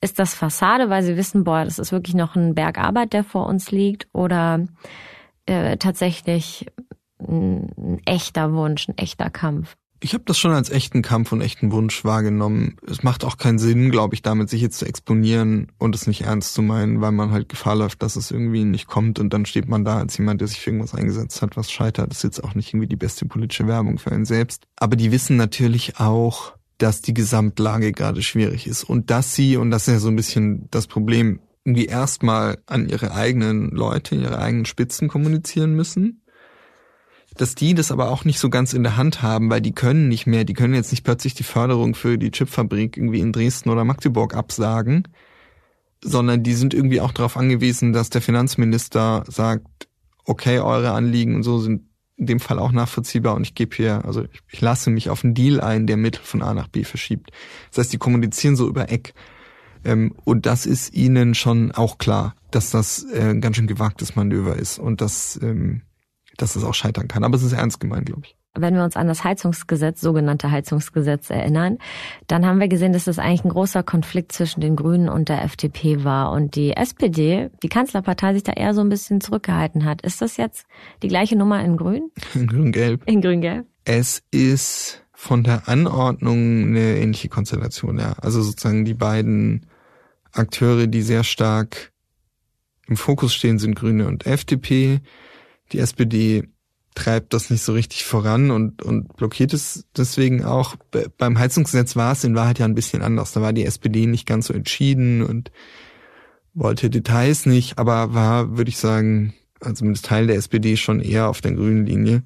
Ist 0.00 0.18
das 0.18 0.34
Fassade, 0.34 0.90
weil 0.90 1.02
sie 1.02 1.16
wissen, 1.16 1.44
boah, 1.44 1.64
das 1.64 1.78
ist 1.78 1.92
wirklich 1.92 2.14
noch 2.16 2.34
ein 2.34 2.54
Berg 2.54 2.78
Arbeit, 2.78 3.12
der 3.12 3.24
vor 3.24 3.46
uns 3.46 3.70
liegt 3.70 4.08
oder 4.12 4.66
äh, 5.44 5.76
tatsächlich 5.76 6.66
ein, 7.20 7.68
ein 7.76 8.00
echter 8.06 8.52
Wunsch, 8.54 8.88
ein 8.88 8.98
echter 8.98 9.30
Kampf? 9.30 9.76
Ich 10.00 10.12
habe 10.12 10.24
das 10.26 10.38
schon 10.38 10.52
als 10.52 10.68
echten 10.68 11.00
Kampf 11.00 11.32
und 11.32 11.40
echten 11.40 11.72
Wunsch 11.72 12.04
wahrgenommen. 12.04 12.76
Es 12.86 13.02
macht 13.02 13.24
auch 13.24 13.38
keinen 13.38 13.58
Sinn, 13.58 13.90
glaube 13.90 14.14
ich, 14.14 14.22
damit 14.22 14.50
sich 14.50 14.60
jetzt 14.60 14.78
zu 14.78 14.84
exponieren 14.84 15.72
und 15.78 15.94
es 15.94 16.06
nicht 16.06 16.22
ernst 16.22 16.52
zu 16.52 16.60
meinen, 16.60 17.00
weil 17.00 17.12
man 17.12 17.30
halt 17.30 17.48
Gefahr 17.48 17.76
läuft, 17.76 18.02
dass 18.02 18.16
es 18.16 18.30
irgendwie 18.30 18.64
nicht 18.64 18.86
kommt 18.86 19.18
und 19.18 19.32
dann 19.32 19.46
steht 19.46 19.68
man 19.68 19.84
da 19.84 19.98
als 19.98 20.18
jemand, 20.18 20.40
der 20.40 20.48
sich 20.48 20.60
für 20.60 20.70
irgendwas 20.70 20.94
eingesetzt 20.94 21.40
hat, 21.40 21.56
was 21.56 21.70
scheitert. 21.70 22.10
Das 22.10 22.18
ist 22.18 22.24
jetzt 22.24 22.44
auch 22.44 22.54
nicht 22.54 22.74
irgendwie 22.74 22.88
die 22.88 22.96
beste 22.96 23.24
politische 23.24 23.66
Werbung 23.66 23.98
für 23.98 24.12
einen 24.12 24.26
selbst. 24.26 24.64
Aber 24.76 24.96
die 24.96 25.12
wissen 25.12 25.36
natürlich 25.36 25.98
auch, 25.98 26.52
dass 26.76 27.00
die 27.00 27.14
Gesamtlage 27.14 27.92
gerade 27.92 28.22
schwierig 28.22 28.66
ist 28.66 28.84
und 28.84 29.10
dass 29.10 29.34
sie, 29.34 29.56
und 29.56 29.70
das 29.70 29.88
ist 29.88 29.94
ja 29.94 30.00
so 30.00 30.08
ein 30.08 30.16
bisschen 30.16 30.68
das 30.70 30.86
Problem, 30.86 31.40
irgendwie 31.64 31.86
erstmal 31.86 32.58
an 32.66 32.88
ihre 32.88 33.12
eigenen 33.12 33.70
Leute, 33.70 34.14
ihre 34.14 34.38
eigenen 34.38 34.66
Spitzen 34.66 35.08
kommunizieren 35.08 35.74
müssen 35.74 36.22
dass 37.36 37.54
die 37.54 37.74
das 37.74 37.90
aber 37.90 38.10
auch 38.10 38.24
nicht 38.24 38.38
so 38.38 38.50
ganz 38.50 38.72
in 38.72 38.82
der 38.82 38.96
Hand 38.96 39.22
haben, 39.22 39.50
weil 39.50 39.60
die 39.60 39.72
können 39.72 40.08
nicht 40.08 40.26
mehr, 40.26 40.44
die 40.44 40.54
können 40.54 40.74
jetzt 40.74 40.90
nicht 40.90 41.04
plötzlich 41.04 41.34
die 41.34 41.42
Förderung 41.42 41.94
für 41.94 42.18
die 42.18 42.30
Chipfabrik 42.30 42.96
irgendwie 42.96 43.20
in 43.20 43.32
Dresden 43.32 43.70
oder 43.70 43.84
Magdeburg 43.84 44.34
absagen, 44.34 45.08
sondern 46.02 46.42
die 46.42 46.54
sind 46.54 46.74
irgendwie 46.74 47.00
auch 47.00 47.12
darauf 47.12 47.36
angewiesen, 47.36 47.92
dass 47.92 48.10
der 48.10 48.22
Finanzminister 48.22 49.24
sagt, 49.28 49.88
okay, 50.24 50.60
eure 50.60 50.92
Anliegen 50.92 51.34
und 51.34 51.42
so 51.42 51.58
sind 51.58 51.82
in 52.16 52.26
dem 52.26 52.40
Fall 52.40 52.58
auch 52.58 52.72
nachvollziehbar 52.72 53.34
und 53.34 53.42
ich 53.42 53.54
gebe 53.54 53.76
hier, 53.76 54.04
also 54.04 54.22
ich, 54.22 54.40
ich 54.50 54.60
lasse 54.60 54.90
mich 54.90 55.10
auf 55.10 55.22
einen 55.22 55.34
Deal 55.34 55.60
ein, 55.60 55.86
der 55.86 55.98
Mittel 55.98 56.22
von 56.22 56.42
A 56.42 56.54
nach 56.54 56.68
B 56.68 56.82
verschiebt. 56.82 57.30
Das 57.70 57.78
heißt, 57.78 57.92
die 57.92 57.98
kommunizieren 57.98 58.56
so 58.56 58.66
über 58.66 58.90
Eck. 58.90 59.12
Ähm, 59.84 60.14
und 60.24 60.46
das 60.46 60.64
ist 60.64 60.94
ihnen 60.94 61.34
schon 61.34 61.72
auch 61.72 61.98
klar, 61.98 62.34
dass 62.50 62.70
das 62.70 63.04
äh, 63.12 63.30
ein 63.30 63.42
ganz 63.42 63.56
schön 63.56 63.66
gewagtes 63.66 64.16
Manöver 64.16 64.56
ist 64.56 64.78
und 64.78 65.02
dass 65.02 65.38
ähm, 65.42 65.82
dass 66.36 66.56
es 66.56 66.64
auch 66.64 66.74
scheitern 66.74 67.08
kann. 67.08 67.24
Aber 67.24 67.36
es 67.36 67.42
ist 67.42 67.52
ernst 67.52 67.80
gemeint, 67.80 68.06
glaube 68.06 68.22
ich. 68.24 68.36
Wenn 68.58 68.74
wir 68.74 68.84
uns 68.84 68.96
an 68.96 69.06
das 69.06 69.22
Heizungsgesetz, 69.22 70.00
sogenannte 70.00 70.50
Heizungsgesetz 70.50 71.28
erinnern, 71.28 71.78
dann 72.26 72.46
haben 72.46 72.58
wir 72.58 72.68
gesehen, 72.68 72.94
dass 72.94 73.04
das 73.04 73.18
eigentlich 73.18 73.44
ein 73.44 73.50
großer 73.50 73.82
Konflikt 73.82 74.32
zwischen 74.32 74.60
den 74.60 74.76
Grünen 74.76 75.08
und 75.08 75.28
der 75.28 75.44
FDP 75.44 76.04
war 76.04 76.32
und 76.32 76.56
die 76.56 76.72
SPD, 76.72 77.50
die 77.62 77.68
Kanzlerpartei, 77.68 78.32
sich 78.32 78.44
da 78.44 78.52
eher 78.52 78.72
so 78.72 78.80
ein 78.80 78.88
bisschen 78.88 79.20
zurückgehalten 79.20 79.84
hat. 79.84 80.02
Ist 80.02 80.22
das 80.22 80.38
jetzt 80.38 80.66
die 81.02 81.08
gleiche 81.08 81.36
Nummer 81.36 81.62
in 81.62 81.76
Grün? 81.76 82.10
In 82.34 82.46
Grün-Gelb. 82.46 83.02
In 83.06 83.20
Grün-Gelb. 83.20 83.66
Es 83.84 84.22
ist 84.30 85.04
von 85.12 85.44
der 85.44 85.68
Anordnung 85.68 86.68
eine 86.68 86.96
ähnliche 86.96 87.28
Konstellation, 87.28 87.98
ja. 87.98 88.12
Also 88.20 88.42
sozusagen 88.42 88.84
die 88.84 88.94
beiden 88.94 89.66
Akteure, 90.32 90.86
die 90.86 91.02
sehr 91.02 91.24
stark 91.24 91.92
im 92.86 92.96
Fokus 92.96 93.34
stehen, 93.34 93.58
sind 93.58 93.74
Grüne 93.74 94.06
und 94.06 94.26
FDP 94.26 95.00
die 95.72 95.78
SPD 95.78 96.48
treibt 96.94 97.34
das 97.34 97.50
nicht 97.50 97.62
so 97.62 97.72
richtig 97.72 98.04
voran 98.04 98.50
und, 98.50 98.82
und 98.82 99.16
blockiert 99.16 99.52
es 99.52 99.84
deswegen 99.96 100.44
auch. 100.44 100.76
Beim 101.18 101.38
Heizungsgesetz 101.38 101.94
war 101.94 102.12
es 102.12 102.24
in 102.24 102.34
Wahrheit 102.34 102.58
ja 102.58 102.64
ein 102.64 102.74
bisschen 102.74 103.02
anders. 103.02 103.32
Da 103.32 103.42
war 103.42 103.52
die 103.52 103.66
SPD 103.66 104.06
nicht 104.06 104.26
ganz 104.26 104.46
so 104.46 104.54
entschieden 104.54 105.22
und 105.22 105.52
wollte 106.54 106.88
Details 106.88 107.44
nicht, 107.46 107.78
aber 107.78 108.14
war, 108.14 108.56
würde 108.56 108.70
ich 108.70 108.78
sagen, 108.78 109.34
also 109.60 109.74
zumindest 109.74 110.06
Teil 110.06 110.26
der 110.26 110.36
SPD 110.36 110.76
schon 110.76 111.00
eher 111.00 111.28
auf 111.28 111.42
der 111.42 111.52
grünen 111.52 111.86
Linie. 111.86 112.22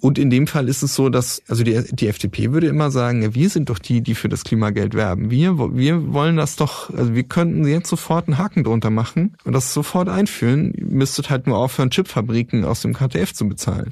Und 0.00 0.18
in 0.18 0.30
dem 0.30 0.46
Fall 0.46 0.68
ist 0.68 0.82
es 0.82 0.94
so, 0.94 1.08
dass, 1.08 1.42
also 1.48 1.62
die, 1.62 1.82
die 1.92 2.08
FDP 2.08 2.52
würde 2.52 2.66
immer 2.66 2.90
sagen, 2.90 3.34
wir 3.34 3.48
sind 3.50 3.68
doch 3.68 3.78
die, 3.78 4.00
die 4.00 4.14
für 4.14 4.28
das 4.28 4.44
Klimageld 4.44 4.94
werben. 4.94 5.30
Wir, 5.30 5.58
wir 5.58 6.12
wollen 6.12 6.36
das 6.36 6.56
doch, 6.56 6.90
also 6.90 7.14
wir 7.14 7.24
könnten 7.24 7.66
jetzt 7.66 7.88
sofort 7.88 8.26
einen 8.26 8.38
Haken 8.38 8.64
drunter 8.64 8.90
machen 8.90 9.36
und 9.44 9.52
das 9.52 9.74
sofort 9.74 10.08
einführen. 10.08 10.72
Ihr 10.74 10.86
müsstet 10.86 11.30
halt 11.30 11.46
nur 11.46 11.58
aufhören, 11.58 11.90
Chipfabriken 11.90 12.64
aus 12.64 12.82
dem 12.82 12.94
KTF 12.94 13.34
zu 13.34 13.48
bezahlen. 13.48 13.90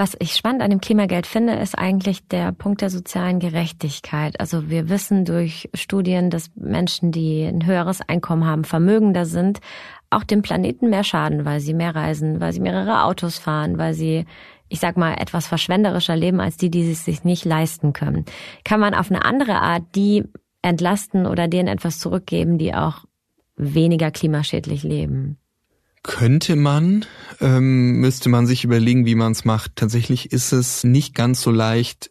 Was 0.00 0.16
ich 0.18 0.34
spannend 0.34 0.62
an 0.62 0.70
dem 0.70 0.80
Klimageld 0.80 1.26
finde, 1.26 1.56
ist 1.56 1.76
eigentlich 1.76 2.26
der 2.26 2.52
Punkt 2.52 2.80
der 2.80 2.88
sozialen 2.88 3.38
Gerechtigkeit. 3.38 4.40
Also 4.40 4.70
wir 4.70 4.88
wissen 4.88 5.26
durch 5.26 5.68
Studien, 5.74 6.30
dass 6.30 6.50
Menschen, 6.54 7.12
die 7.12 7.44
ein 7.44 7.66
höheres 7.66 8.00
Einkommen 8.00 8.46
haben, 8.46 8.64
vermögender 8.64 9.26
sind, 9.26 9.60
auch 10.08 10.24
dem 10.24 10.40
Planeten 10.40 10.88
mehr 10.88 11.04
schaden, 11.04 11.44
weil 11.44 11.60
sie 11.60 11.74
mehr 11.74 11.94
reisen, 11.94 12.40
weil 12.40 12.54
sie 12.54 12.60
mehrere 12.60 13.04
Autos 13.04 13.36
fahren, 13.36 13.76
weil 13.76 13.92
sie, 13.92 14.24
ich 14.70 14.80
sag 14.80 14.96
mal, 14.96 15.14
etwas 15.14 15.46
verschwenderischer 15.46 16.16
leben 16.16 16.40
als 16.40 16.56
die, 16.56 16.70
die 16.70 16.90
es 16.90 17.04
sich 17.04 17.24
nicht 17.24 17.44
leisten 17.44 17.92
können. 17.92 18.24
Kann 18.64 18.80
man 18.80 18.94
auf 18.94 19.10
eine 19.10 19.24
andere 19.24 19.60
Art 19.60 19.82
die 19.94 20.24
entlasten 20.62 21.26
oder 21.26 21.48
denen 21.48 21.68
etwas 21.68 21.98
zurückgeben, 21.98 22.56
die 22.56 22.72
auch 22.72 23.04
weniger 23.56 24.10
klimaschädlich 24.10 24.82
leben? 24.82 25.36
Könnte 26.02 26.56
man, 26.56 27.04
ähm, 27.40 28.00
müsste 28.00 28.30
man 28.30 28.46
sich 28.46 28.64
überlegen, 28.64 29.04
wie 29.04 29.16
man 29.16 29.32
es 29.32 29.44
macht. 29.44 29.76
Tatsächlich 29.76 30.32
ist 30.32 30.52
es 30.52 30.82
nicht 30.82 31.14
ganz 31.14 31.42
so 31.42 31.50
leicht, 31.50 32.10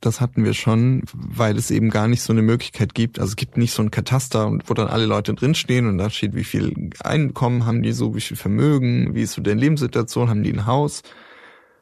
das 0.00 0.20
hatten 0.20 0.44
wir 0.44 0.54
schon, 0.54 1.02
weil 1.12 1.58
es 1.58 1.70
eben 1.70 1.90
gar 1.90 2.06
nicht 2.06 2.22
so 2.22 2.32
eine 2.32 2.42
Möglichkeit 2.42 2.94
gibt. 2.94 3.18
Also 3.18 3.30
es 3.30 3.36
gibt 3.36 3.56
nicht 3.56 3.72
so 3.72 3.82
ein 3.82 3.90
Kataster, 3.90 4.56
wo 4.66 4.74
dann 4.74 4.86
alle 4.86 5.06
Leute 5.06 5.34
drinstehen 5.34 5.88
und 5.88 5.98
da 5.98 6.08
steht, 6.08 6.36
wie 6.36 6.44
viel 6.44 6.90
Einkommen 7.00 7.66
haben 7.66 7.82
die 7.82 7.92
so, 7.92 8.14
wie 8.14 8.20
viel 8.20 8.36
Vermögen, 8.36 9.14
wie 9.14 9.22
ist 9.22 9.32
so 9.32 9.42
deren 9.42 9.58
Lebenssituation, 9.58 10.30
haben 10.30 10.44
die 10.44 10.52
ein 10.52 10.66
Haus. 10.66 11.02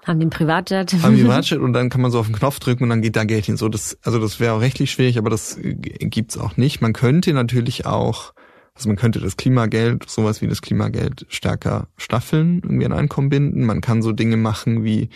Haben 0.07 0.21
die 0.21 0.27
ein 0.27 0.31
Privatjet? 0.31 0.92
Haben 1.03 1.16
die 1.16 1.23
ein 1.23 1.27
Privatjet 1.29 1.59
und 1.59 1.73
dann 1.73 1.90
kann 1.90 2.01
man 2.01 2.11
so 2.11 2.21
auf 2.21 2.27
den 2.27 2.35
Knopf 2.35 2.61
drücken 2.61 2.85
und 2.85 2.90
dann 2.90 3.03
geht 3.03 3.16
da 3.16 3.25
Geld 3.25 3.47
hin. 3.47 3.57
So, 3.57 3.69
das, 3.69 3.99
also 4.03 4.19
das 4.19 4.40
wäre 4.40 4.55
auch 4.55 4.61
rechtlich 4.61 4.90
schwierig, 4.90 5.19
aber 5.19 5.31
das 5.31 5.59
gibt's 5.61 6.38
auch 6.38 6.57
nicht. 6.57 6.81
Man 6.81 6.92
könnte 6.92 7.33
natürlich 7.33 7.87
auch 7.87 8.33
also 8.77 8.90
man 8.90 8.97
könnte 8.97 9.21
das 9.21 9.38
Klimageld, 9.38 10.09
sowas 10.09 10.42
wie 10.42 10.49
das 10.49 10.61
Klimageld 10.61 11.25
stärker 11.31 11.88
staffeln, 11.97 12.61
irgendwie 12.62 12.85
an 12.85 12.92
Einkommen 12.92 13.31
binden. 13.31 13.64
Man 13.64 13.81
kann 13.81 14.03
so 14.03 14.12
Dinge 14.12 14.37
machen, 14.37 14.85
wie 14.85 15.09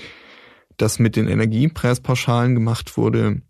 das 0.78 0.98
mit 0.98 1.14
den 1.14 1.28
Energiepreispauschalen 1.28 2.54
gemacht 2.54 2.96
wurde, 2.96 3.42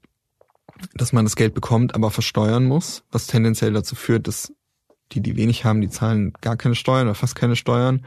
dass 0.94 1.12
man 1.12 1.24
das 1.24 1.36
Geld 1.36 1.54
bekommt, 1.54 1.94
aber 1.94 2.10
versteuern 2.10 2.64
muss, 2.64 3.04
was 3.12 3.28
tendenziell 3.28 3.72
dazu 3.72 3.94
führt, 3.94 4.26
dass 4.26 4.52
die, 5.12 5.20
die 5.20 5.36
wenig 5.36 5.64
haben, 5.64 5.80
die 5.80 5.88
zahlen 5.88 6.32
gar 6.40 6.56
keine 6.56 6.74
Steuern 6.74 7.06
oder 7.06 7.14
fast 7.14 7.36
keine 7.36 7.54
Steuern. 7.54 8.04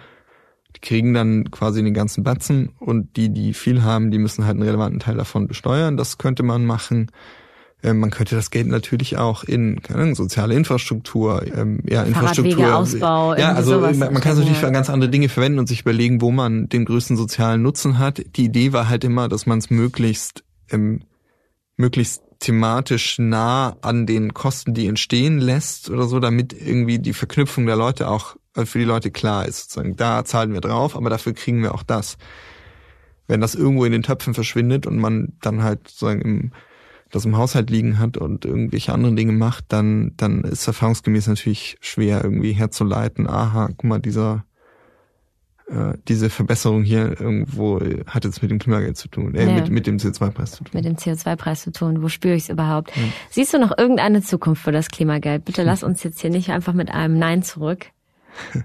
Die 0.76 0.82
kriegen 0.82 1.14
dann 1.14 1.52
quasi 1.52 1.84
den 1.84 1.94
ganzen 1.94 2.24
Batzen 2.24 2.70
und 2.80 3.16
die, 3.16 3.30
die 3.30 3.54
viel 3.54 3.84
haben, 3.84 4.12
die 4.12 4.18
müssen 4.18 4.46
halt 4.46 4.56
einen 4.56 4.64
relevanten 4.64 5.00
Teil 5.00 5.16
davon 5.16 5.48
besteuern. 5.48 5.98
Das 5.98 6.18
könnte 6.18 6.44
man 6.44 6.66
machen. 6.66 7.12
Ähm, 7.84 8.00
man 8.00 8.12
könnte 8.12 8.36
das 8.36 8.50
Geld 8.50 8.68
natürlich 8.68 9.18
auch 9.18 9.44
in 9.44 9.82
keine 9.82 10.02
Ahnung, 10.02 10.16
soziale 10.16 10.56
Infrastruktur, 10.56 11.46
ähm, 11.54 11.82
ja, 11.88 12.04
Infrastruktur. 12.04 12.76
Ausbau, 12.76 13.36
ja, 13.36 13.52
also 13.54 13.80
man, 13.82 14.00
man 14.00 14.22
kann 14.22 14.32
es 14.32 14.40
natürlich 14.40 14.58
für 14.58 14.72
ganz 14.72 14.90
andere 14.90 15.12
Dinge 15.12 15.28
verwenden 15.28 15.60
und 15.60 15.68
sich 15.68 15.82
überlegen, 15.82 16.22
wo 16.22 16.32
man 16.32 16.70
den 16.70 16.86
größten 16.86 17.18
sozialen 17.18 17.62
Nutzen 17.62 18.00
hat. 18.00 18.24
Die 18.38 18.46
Idee 18.46 18.72
war 18.72 18.88
halt 18.88 19.04
immer, 19.04 19.28
dass 19.28 19.46
man 19.46 19.60
es 19.60 19.70
möglichst, 19.70 20.46
ähm, 20.72 21.02
möglichst 21.76 22.24
thematisch 22.40 23.20
nah 23.20 23.76
an 23.82 24.06
den 24.06 24.34
Kosten, 24.34 24.74
die 24.74 24.88
entstehen 24.88 25.40
lässt 25.40 25.90
oder 25.90 26.06
so, 26.06 26.20
damit 26.20 26.54
irgendwie 26.54 27.00
die 27.00 27.14
Verknüpfung 27.14 27.66
der 27.66 27.76
Leute 27.76 28.08
auch 28.08 28.36
äh, 28.36 28.40
für 28.56 28.80
die 28.80 28.86
Leute 28.86 29.12
klar 29.12 29.48
ist. 29.48 29.62
Sozusagen, 29.62 29.96
da 29.96 30.26
zahlen 30.26 30.54
wir 30.54 30.62
drauf, 30.62 30.96
aber 30.96 31.10
dafür 31.10 31.34
kriegen 31.34 31.62
wir 31.62 31.74
auch 31.74 31.84
das. 31.84 32.18
Wenn 33.28 33.42
das 33.42 33.56
irgendwo 33.56 33.86
in 33.86 33.92
den 33.92 34.04
Töpfen 34.04 34.34
verschwindet 34.34 34.86
und 34.86 34.98
man 34.98 35.34
dann 35.42 35.64
halt 35.64 35.88
sozusagen 35.88 36.22
im 36.22 36.52
das 37.14 37.26
im 37.26 37.38
Haushalt 37.38 37.70
liegen 37.70 38.00
hat 38.00 38.18
und 38.18 38.44
irgendwelche 38.44 38.92
anderen 38.92 39.16
Dinge 39.16 39.34
macht, 39.34 39.66
dann, 39.68 40.14
dann 40.18 40.44
ist 40.44 40.66
erfahrungsgemäß 40.66 41.28
natürlich 41.28 41.78
schwer 41.80 42.24
irgendwie 42.24 42.54
herzuleiten, 42.54 43.30
aha, 43.30 43.68
guck 43.68 43.84
mal, 43.84 44.00
dieser, 44.00 44.46
äh, 45.68 45.94
diese 46.08 46.32
Verbesserung 46.32 46.84
hier 46.84 47.20
irgendwo 47.22 47.80
hat 48.08 48.26
jetzt 48.26 48.42
mit 48.42 48.50
dem 48.50 48.58
Klimageld 48.58 48.98
zu 48.98 49.10
tun, 49.10 49.36
äh, 49.36 49.46
ja. 49.46 49.54
mit, 49.54 49.70
mit 49.70 49.86
dem 49.86 49.98
CO2-Preis 49.98 50.54
zu 50.54 50.64
tun. 50.64 50.72
Mit 50.74 50.86
dem 50.86 50.96
CO2-Preis 50.96 51.62
zu 51.62 51.72
tun, 51.72 52.02
wo 52.02 52.10
spüre 52.10 52.34
ich 52.34 52.44
es 52.44 52.50
überhaupt? 52.50 52.96
Ja. 52.96 53.04
Siehst 53.30 53.54
du 53.54 53.60
noch 53.60 53.78
irgendeine 53.78 54.24
Zukunft 54.24 54.64
für 54.64 54.72
das 54.72 54.88
Klimageld? 54.88 55.46
Bitte 55.46 55.62
lass 55.62 55.84
uns 55.84 56.02
jetzt 56.02 56.20
hier 56.20 56.32
nicht 56.32 56.50
einfach 56.50 56.74
mit 56.74 56.90
einem 56.90 57.20
Nein 57.20 57.44
zurück. 57.44 57.86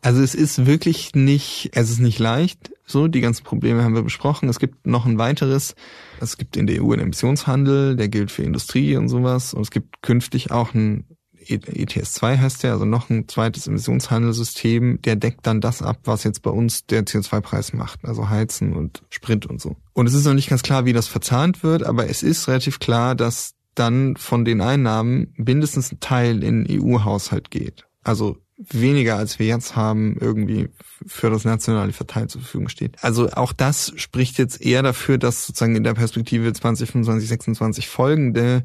Also 0.00 0.22
es 0.22 0.34
ist 0.34 0.66
wirklich 0.66 1.14
nicht, 1.14 1.70
es 1.74 1.90
ist 1.90 1.98
nicht 1.98 2.18
leicht. 2.18 2.70
So, 2.86 3.08
die 3.08 3.20
ganzen 3.20 3.44
Probleme 3.44 3.82
haben 3.82 3.94
wir 3.94 4.02
besprochen. 4.02 4.48
Es 4.48 4.58
gibt 4.58 4.86
noch 4.86 5.04
ein 5.04 5.18
weiteres. 5.18 5.74
Es 6.20 6.38
gibt 6.38 6.56
in 6.56 6.66
der 6.66 6.82
EU 6.82 6.92
einen 6.92 7.02
Emissionshandel, 7.02 7.96
der 7.96 8.08
gilt 8.08 8.30
für 8.30 8.44
Industrie 8.44 8.96
und 8.96 9.08
sowas. 9.08 9.52
Und 9.52 9.62
es 9.62 9.70
gibt 9.70 10.00
künftig 10.00 10.50
auch 10.50 10.72
ein 10.72 11.04
ETS 11.50 12.12
2 12.14 12.38
heißt 12.38 12.62
der, 12.62 12.72
also 12.72 12.84
noch 12.84 13.08
ein 13.08 13.26
zweites 13.26 13.66
Emissionshandelssystem, 13.66 15.00
der 15.00 15.16
deckt 15.16 15.46
dann 15.46 15.62
das 15.62 15.80
ab, 15.80 16.00
was 16.04 16.24
jetzt 16.24 16.42
bei 16.42 16.50
uns 16.50 16.84
der 16.86 17.04
CO2-Preis 17.04 17.72
macht, 17.72 18.04
also 18.04 18.28
Heizen 18.28 18.74
und 18.74 19.02
Sprit 19.08 19.46
und 19.46 19.58
so. 19.58 19.76
Und 19.94 20.06
es 20.06 20.12
ist 20.12 20.26
noch 20.26 20.34
nicht 20.34 20.50
ganz 20.50 20.62
klar, 20.62 20.84
wie 20.84 20.92
das 20.92 21.08
verzahnt 21.08 21.62
wird, 21.62 21.84
aber 21.84 22.10
es 22.10 22.22
ist 22.22 22.48
relativ 22.48 22.80
klar, 22.80 23.14
dass 23.14 23.54
dann 23.74 24.16
von 24.16 24.44
den 24.44 24.60
Einnahmen 24.60 25.32
mindestens 25.36 25.92
ein 25.92 26.00
Teil 26.00 26.42
in 26.42 26.64
den 26.64 26.82
EU-Haushalt 26.82 27.50
geht. 27.50 27.86
Also 28.02 28.36
weniger 28.58 29.16
als 29.16 29.38
wir 29.38 29.46
jetzt 29.46 29.76
haben, 29.76 30.16
irgendwie 30.20 30.68
für 31.06 31.30
das 31.30 31.44
nationale 31.44 31.92
Verteilen 31.92 32.28
zur 32.28 32.40
Verfügung 32.40 32.68
steht. 32.68 32.96
Also 33.02 33.30
auch 33.30 33.52
das 33.52 33.92
spricht 33.96 34.36
jetzt 34.38 34.60
eher 34.60 34.82
dafür, 34.82 35.16
dass 35.16 35.46
sozusagen 35.46 35.76
in 35.76 35.84
der 35.84 35.94
Perspektive 35.94 36.52
2025, 36.52 37.28
26 37.28 37.88
folgende 37.88 38.64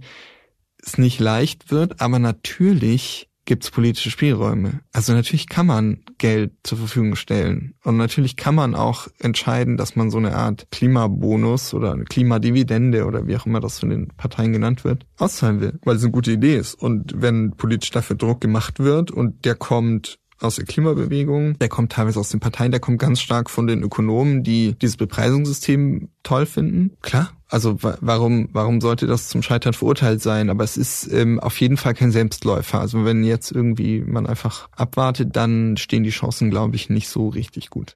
es 0.77 0.97
nicht 0.97 1.19
leicht 1.19 1.71
wird, 1.71 2.01
aber 2.01 2.19
natürlich 2.19 3.29
gibt 3.45 3.63
es 3.63 3.71
politische 3.71 4.09
Spielräume. 4.09 4.81
Also 4.91 5.13
natürlich 5.13 5.47
kann 5.47 5.65
man 5.65 6.03
Geld 6.17 6.53
zur 6.63 6.77
Verfügung 6.77 7.15
stellen. 7.15 7.75
Und 7.83 7.97
natürlich 7.97 8.35
kann 8.35 8.55
man 8.55 8.75
auch 8.75 9.07
entscheiden, 9.19 9.77
dass 9.77 9.95
man 9.95 10.11
so 10.11 10.17
eine 10.17 10.35
Art 10.35 10.67
Klimabonus 10.71 11.73
oder 11.73 11.91
eine 11.91 12.05
Klimadividende 12.05 13.05
oder 13.05 13.27
wie 13.27 13.35
auch 13.35 13.45
immer 13.45 13.59
das 13.59 13.79
von 13.79 13.89
den 13.89 14.07
Parteien 14.15 14.53
genannt 14.53 14.83
wird, 14.83 15.05
auszahlen 15.17 15.59
will, 15.59 15.79
weil 15.83 15.97
es 15.97 16.03
eine 16.03 16.11
gute 16.11 16.31
Idee 16.31 16.55
ist. 16.55 16.75
Und 16.75 17.13
wenn 17.15 17.51
politisch 17.51 17.91
dafür 17.91 18.15
Druck 18.15 18.41
gemacht 18.41 18.79
wird 18.79 19.11
und 19.11 19.45
der 19.45 19.55
kommt 19.55 20.19
aus 20.43 20.55
der 20.55 20.65
Klimabewegung, 20.65 21.57
der 21.59 21.69
kommt 21.69 21.91
teilweise 21.91 22.19
aus 22.19 22.29
den 22.29 22.39
Parteien, 22.39 22.71
der 22.71 22.79
kommt 22.79 22.99
ganz 22.99 23.21
stark 23.21 23.49
von 23.49 23.67
den 23.67 23.83
Ökonomen, 23.83 24.43
die 24.43 24.75
dieses 24.81 24.97
Bepreisungssystem 24.97 26.09
toll 26.23 26.45
finden. 26.45 26.91
Klar, 27.01 27.31
also 27.47 27.77
warum, 27.81 28.49
warum 28.51 28.81
sollte 28.81 29.05
das 29.05 29.29
zum 29.29 29.43
Scheitern 29.43 29.73
verurteilt 29.73 30.21
sein? 30.21 30.49
Aber 30.49 30.63
es 30.63 30.77
ist 30.77 31.11
ähm, 31.11 31.39
auf 31.39 31.59
jeden 31.61 31.77
Fall 31.77 31.93
kein 31.93 32.11
Selbstläufer. 32.11 32.79
Also 32.79 33.05
wenn 33.05 33.23
jetzt 33.23 33.51
irgendwie 33.51 34.01
man 34.01 34.25
einfach 34.25 34.69
abwartet, 34.71 35.35
dann 35.35 35.77
stehen 35.77 36.03
die 36.03 36.09
Chancen, 36.09 36.49
glaube 36.49 36.75
ich, 36.75 36.89
nicht 36.89 37.09
so 37.09 37.29
richtig 37.29 37.69
gut. 37.69 37.95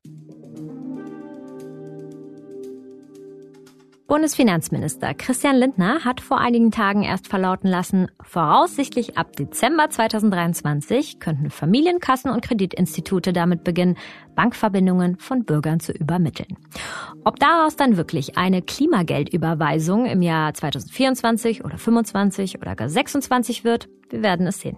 Bundesfinanzminister 4.08 5.13
Christian 5.13 5.58
Lindner 5.58 6.06
hat 6.06 6.22
vor 6.22 6.39
einigen 6.39 6.72
Tagen 6.72 7.04
erst 7.04 7.28
verlauten 7.28 7.67
lassen, 7.67 8.08
voraussichtlich 8.22 9.17
ab 9.17 9.36
Dezember 9.36 9.89
2023 9.89 11.20
könnten 11.20 11.50
Familienkassen 11.50 12.32
und 12.32 12.41
Kreditinstitute 12.41 13.34
damit 13.34 13.65
beginnen, 13.65 13.98
Bankverbindungen 14.34 15.17
von 15.20 15.43
Bürgern 15.43 15.82
zu 15.82 15.91
übermitteln. 15.91 16.58
Ob 17.26 17.38
daraus 17.38 17.76
dann 17.76 17.98
wirklich 17.98 18.38
eine 18.38 18.62
Klimageldüberweisung 18.62 20.06
im 20.06 20.22
Jahr 20.22 20.54
2024 20.54 21.65
oder 21.65 21.78
25 21.78 22.62
oder 22.62 22.78
gar 22.78 22.88
26 22.88 23.65
wird, 23.65 23.89
wir 24.10 24.24
werden 24.24 24.48
es 24.48 24.62
sehen. 24.62 24.78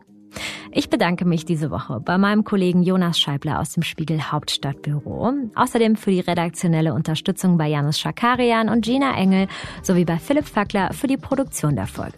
Ich 0.72 0.90
bedanke 0.90 1.26
mich 1.26 1.46
diese 1.46 1.72
Woche 1.72 2.00
bei 2.00 2.18
meinem 2.18 2.44
Kollegen 2.44 2.84
Jonas 2.84 3.20
Scheibler 3.20 3.60
aus 3.60 3.72
dem 3.72 3.84
Spiegel 3.84 4.32
Hauptstadtbüro, 4.32 5.34
außerdem 5.56 5.96
für 5.96 6.12
die 6.12 6.20
redaktionelle 6.20 6.94
Unterstützung 6.94 7.58
bei 7.58 7.68
Janus 7.68 8.00
Schakarian 8.00 8.70
und 8.70 8.86
Gina 8.86 9.16
Engel 9.18 9.48
sowie 9.82 10.06
bei 10.06 10.18
Philipp 10.18 10.46
Fackler 10.46 10.94
für 10.94 11.08
die 11.08 11.18
Produktion 11.18 11.76
der 11.76 11.88
Folge. 11.88 12.18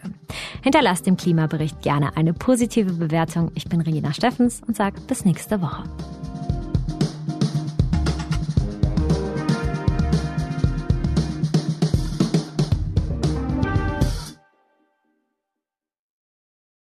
Hinterlasst 0.62 1.06
dem 1.06 1.17
Klimabericht 1.17 1.82
gerne 1.82 2.17
eine 2.17 2.34
positive 2.34 2.93
Bewertung. 2.93 3.52
Ich 3.56 3.65
bin 3.65 3.82
Regina 3.82 4.13
Steffens 4.13 4.62
und 4.67 4.76
sage 4.76 5.00
bis 5.08 5.24
nächste 5.26 5.62
Woche. 5.62 5.84